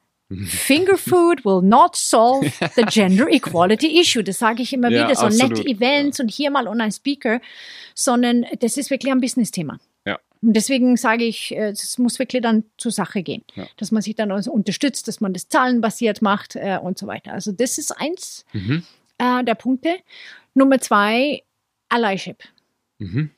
[0.47, 4.23] Fingerfood will not solve the gender equality issue.
[4.23, 5.15] Das sage ich immer Ja, wieder.
[5.17, 5.57] So absolut.
[5.59, 7.41] nette Events und hier mal und ein Speaker,
[7.95, 9.79] sondern das ist wirklich ein Business-Thema.
[10.07, 10.19] Ja.
[10.43, 13.43] Und deswegen sage ich, äh, es muss wirklich dann zur Sache gehen.
[13.57, 13.67] Ja.
[13.77, 17.33] Dass man sich dann also unterstützt, dass man das zahlenbasiert macht äh, und so weiter.
[17.33, 18.85] Also das ist eins Mhm.
[19.19, 19.97] äh, der Punkte.
[20.55, 21.43] Nummer zwei,
[21.89, 22.45] Allyship.
[22.99, 23.31] Mhm.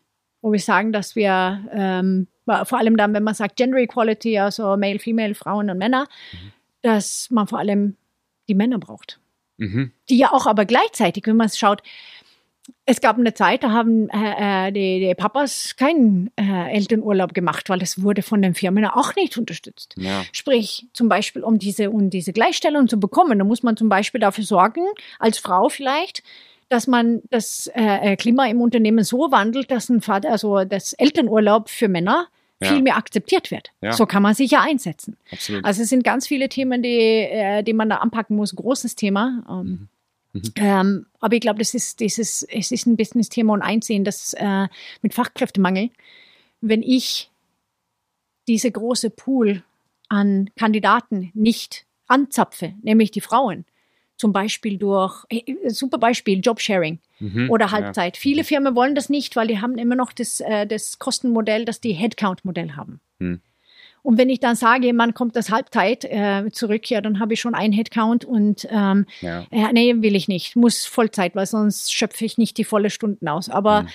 [0.43, 4.77] Wo wir sagen, dass wir ähm, vor allem dann, wenn man sagt Gender Equality, also
[4.77, 6.09] Male, Female, Frauen und Männer,
[6.83, 7.97] dass man vor allem
[8.49, 9.21] die Männer braucht.
[9.57, 9.93] Mhm.
[10.09, 11.83] Die ja auch aber gleichzeitig, wenn man es schaut,
[12.85, 17.69] es gab eine Zeit, da haben äh, äh, die, die Papas keinen äh, Elternurlaub gemacht,
[17.69, 19.95] weil es wurde von den Firmen auch nicht unterstützt.
[19.99, 20.23] Ja.
[20.33, 24.21] Sprich, zum Beispiel, um diese, um diese Gleichstellung zu bekommen, da muss man zum Beispiel
[24.21, 24.83] dafür sorgen,
[25.19, 26.23] als Frau vielleicht,
[26.73, 30.93] dass man das äh, äh, Klima im Unternehmen so wandelt, dass ein Vater, also das
[30.95, 32.29] Elternurlaub für Männer
[32.61, 32.69] Ja.
[32.73, 33.71] viel mehr akzeptiert wird.
[33.83, 33.93] Ja.
[33.93, 35.17] So kann man sich ja einsetzen.
[35.31, 35.65] Absolut.
[35.65, 38.55] Also es sind ganz viele Themen, die, äh, die man da anpacken muss.
[38.57, 39.45] Großes Thema.
[39.49, 39.89] Ähm,
[40.35, 40.43] Mhm.
[40.57, 44.67] ähm, aber ich glaube, das ist dieses, es ist ein Business-Thema und einsehen, dass äh,
[45.03, 45.91] mit Fachkräftemangel,
[46.63, 47.31] wenn ich
[48.49, 49.63] diese große Pool
[50.09, 53.67] an Kandidaten nicht anzapfe, nämlich die Frauen,
[54.23, 57.51] zum Beispiel durch, äh, super Beispiel, Jobsharing Mhm.
[57.51, 57.73] oder Ja.
[57.73, 58.17] Halbzeit.
[58.17, 61.81] Viele Firmen wollen das nicht, weil die haben immer noch das, äh, das Kostenmodell, das
[61.81, 63.01] die Headcount-Modell haben.
[63.19, 63.41] Hm.
[64.03, 67.41] Und wenn ich dann sage, man kommt das Halbzeit äh, zurück, ja, dann habe ich
[67.41, 69.47] schon einen Headcount und ähm, Ja.
[69.53, 70.57] ja, nee, will ich nicht.
[70.57, 73.49] Muss Vollzeit, weil sonst schöpfe ich nicht die volle Stunden aus.
[73.49, 73.89] Aber Mhm.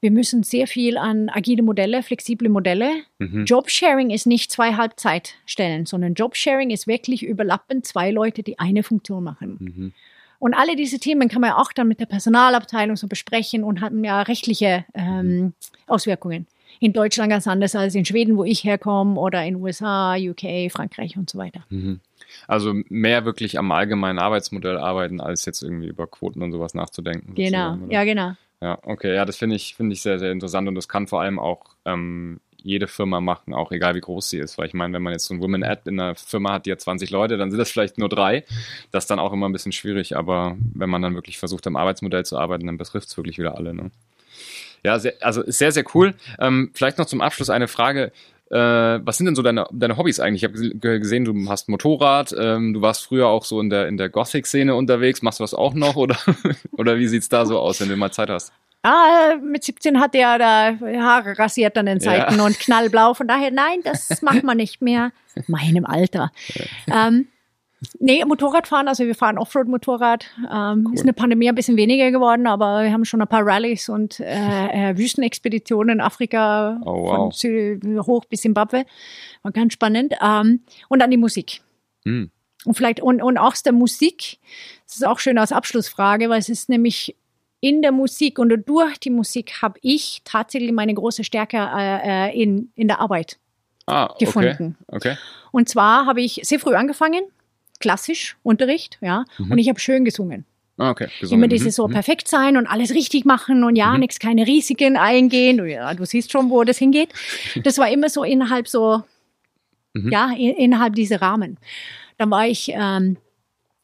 [0.00, 2.90] wir müssen sehr viel an agile Modelle, flexible Modelle.
[3.18, 3.46] Mhm.
[3.46, 9.24] Jobsharing ist nicht zwei Halbzeitstellen, sondern Jobsharing ist wirklich überlappend zwei Leute, die eine Funktion
[9.24, 9.56] machen.
[9.60, 9.92] Mhm.
[10.40, 13.80] Und alle diese Themen kann man ja auch dann mit der Personalabteilung so besprechen und
[13.80, 15.54] haben ja rechtliche ähm,
[15.86, 16.46] Auswirkungen.
[16.84, 21.16] In Deutschland ganz anders als in Schweden, wo ich herkomme, oder in USA, UK, Frankreich
[21.16, 21.64] und so weiter.
[21.70, 22.00] Mhm.
[22.46, 27.34] Also mehr wirklich am allgemeinen Arbeitsmodell arbeiten, als jetzt irgendwie über Quoten und sowas nachzudenken.
[27.34, 28.32] Genau, ja, genau.
[28.60, 31.22] Ja, okay, ja, das finde ich, finde ich sehr, sehr interessant und das kann vor
[31.22, 34.58] allem auch ähm, jede Firma machen, auch egal wie groß sie ist.
[34.58, 36.72] Weil ich meine, wenn man jetzt so ein Women Ad in einer Firma hat, die
[36.72, 38.44] hat 20 Leute, dann sind das vielleicht nur drei.
[38.90, 41.76] Das ist dann auch immer ein bisschen schwierig, aber wenn man dann wirklich versucht, am
[41.76, 43.72] Arbeitsmodell zu arbeiten, dann betrifft es wirklich wieder alle.
[43.72, 43.90] Ne?
[44.84, 46.14] Ja, sehr, also ist sehr, sehr cool.
[46.38, 48.12] Ähm, vielleicht noch zum Abschluss eine Frage.
[48.50, 50.42] Äh, was sind denn so deine, deine Hobbys eigentlich?
[50.44, 53.88] Ich habe ge- gesehen, du hast Motorrad, ähm, du warst früher auch so in der,
[53.88, 55.22] in der Gothic-Szene unterwegs.
[55.22, 56.16] Machst du das auch noch oder,
[56.72, 58.52] oder wie sieht's da so aus, wenn du mal Zeit hast?
[58.82, 63.14] Ah, mit 17 hat er da Haare rasiert an den Seiten und knallblau.
[63.14, 65.10] Von daher, nein, das macht man nicht mehr.
[65.46, 66.30] Meinem Alter.
[66.92, 67.26] Ähm,
[67.98, 70.26] nee, Motorradfahren, also wir fahren Offroad-Motorrad.
[70.52, 73.88] Ähm, Ist eine Pandemie ein bisschen weniger geworden, aber wir haben schon ein paar Rallyes
[73.88, 77.34] und äh, äh, Wüstenexpeditionen in Afrika Oh, von wow.
[77.34, 78.84] Sü hoch bis Zimbabwe.
[79.42, 80.14] War ganz spannend.
[80.20, 81.62] Ähm, und dann die Musik.
[82.04, 82.30] Hm.
[82.64, 84.38] Und vielleicht, und, und auch aus der Musik,
[84.86, 87.16] das ist auch schön als Abschlussfrage, weil es ist nämlich
[87.60, 92.42] in der Musik und durch die Musik habe ich tatsächlich meine große Stärke äh, äh,
[92.42, 93.38] in, in der Arbeit.
[93.86, 94.24] Ah, okay.
[94.24, 94.76] Gefunden.
[94.88, 95.16] Okay.
[95.52, 97.22] Und zwar habe ich sehr früh angefangen,
[97.80, 100.44] klassisch Unterricht, ja, und ich habe schön gesungen.
[100.76, 101.08] Ah, okay.
[101.20, 101.40] Gesungen.
[101.44, 101.82] Immer dieses Mhm.
[101.82, 105.58] so perfekt sein und alles richtig machen und ja, nichts, keine Risiken eingehen.
[105.58, 107.10] Du, ja, du siehst schon, wo das hingeht.
[107.62, 109.02] Das war immer so innerhalb so,
[109.94, 110.10] Mhm.
[110.10, 111.58] ja, in, innerhalb dieser Rahmen.
[112.18, 113.16] Dann war ich, ähm,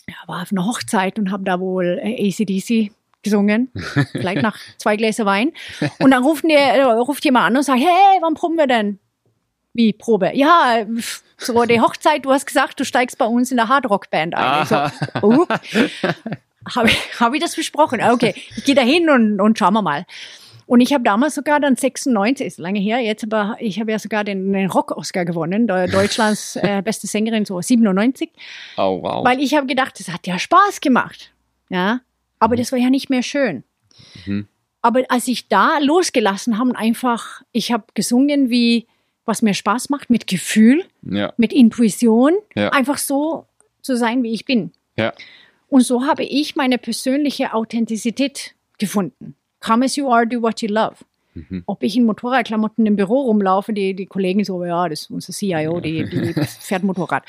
[0.08, 2.90] ja, war auf einer Hochzeit und habe da wohl äh, ACDC
[3.22, 3.70] gesungen,
[4.12, 5.52] vielleicht nach zwei Gläser Wein.
[6.00, 8.98] Und dann ruft, die, äh, ruft jemand an und sagt, hey, wann proben wir denn?
[9.72, 10.32] Wie Probe?
[10.34, 10.84] Ja,
[11.38, 14.66] so die Hochzeit, du hast gesagt, du steigst bei uns in der Hardrock-Band ein.
[14.66, 14.92] So, Aha.
[15.22, 15.46] oh,
[16.74, 18.00] habe ich, hab ich das besprochen?
[18.00, 20.06] Ah, Okay, ich gehe da hin und, und schauen wir mal.
[20.66, 23.98] Und ich habe damals sogar dann 96, ist lange her jetzt, aber ich habe ja
[23.98, 28.30] sogar den, den Rock-Oscar gewonnen, Deutschlands äh, beste Sängerin, so 97.
[28.76, 29.24] Oh, wow.
[29.24, 31.32] Weil ich habe gedacht, das hat ja Spaß gemacht.
[31.70, 32.00] Ja,
[32.38, 33.64] aber das war ja nicht mehr schön.
[34.26, 34.46] Mhm.
[34.82, 38.86] Aber als ich da losgelassen habe, einfach, ich habe gesungen, wie
[39.24, 41.32] was mir Spaß macht, mit Gefühl, ja.
[41.36, 42.70] mit Intuition, Ja.
[42.70, 43.46] einfach so
[43.82, 44.72] zu sein, wie ich bin.
[44.96, 45.12] Ja.
[45.68, 49.34] Und so habe ich meine persönliche Authentizität gefunden.
[49.60, 50.96] Come as you are, do what you love.
[51.34, 51.62] Mhm.
[51.66, 55.32] Ob ich in Motorradklamotten im Büro rumlaufe, die, die Kollegen so, ja, das ist unser
[55.32, 57.22] CIO, die, die fährt Motorrad.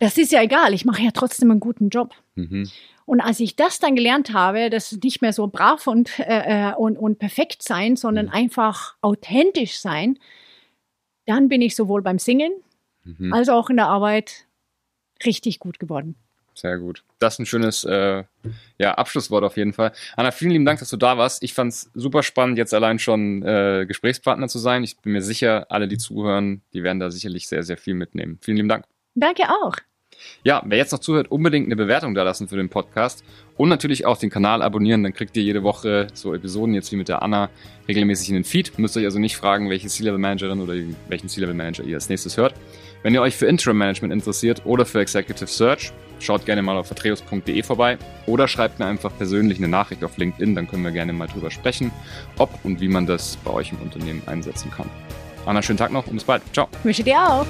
[0.00, 2.12] Das ist ja egal, ich mache ja trotzdem einen guten Job.
[2.34, 2.68] Mhm.
[3.06, 6.74] Und als ich das dann gelernt habe, dass nicht mehr so brav und, äh, äh,
[6.74, 8.32] und, und perfekt sein, sondern mhm.
[8.32, 10.18] einfach authentisch sein,
[11.30, 12.52] dann bin ich sowohl beim Singen
[13.04, 13.32] mhm.
[13.32, 14.46] als auch in der Arbeit
[15.24, 16.16] richtig gut geworden.
[16.54, 17.04] Sehr gut.
[17.20, 18.24] Das ist ein schönes äh,
[18.76, 19.92] ja, Abschlusswort auf jeden Fall.
[20.16, 21.42] Anna, vielen lieben Dank, dass du da warst.
[21.42, 24.84] Ich fand es super spannend, jetzt allein schon äh, Gesprächspartner zu sein.
[24.84, 28.38] Ich bin mir sicher, alle, die zuhören, die werden da sicherlich sehr, sehr viel mitnehmen.
[28.42, 28.84] Vielen lieben Dank.
[29.14, 29.74] Danke auch.
[30.42, 33.24] Ja, wer jetzt noch zuhört, unbedingt eine Bewertung da lassen für den Podcast
[33.56, 36.96] und natürlich auch den Kanal abonnieren, dann kriegt ihr jede Woche so Episoden jetzt wie
[36.96, 37.50] mit der Anna
[37.88, 38.78] regelmäßig in den Feed.
[38.78, 40.74] Müsst euch also nicht fragen, welche C-Level Managerin oder
[41.08, 42.54] welchen C-Level Manager ihr als nächstes hört.
[43.02, 46.86] Wenn ihr euch für Interim Management interessiert oder für Executive Search, schaut gerne mal auf
[46.86, 51.12] vertreus.de vorbei oder schreibt mir einfach persönlich eine Nachricht auf LinkedIn, dann können wir gerne
[51.12, 51.90] mal drüber sprechen,
[52.38, 54.88] ob und wie man das bei euch im Unternehmen einsetzen kann.
[55.46, 56.42] Anna, schönen Tag noch und bis bald.
[56.52, 56.68] Ciao.
[56.82, 57.46] Wünsche dir auch.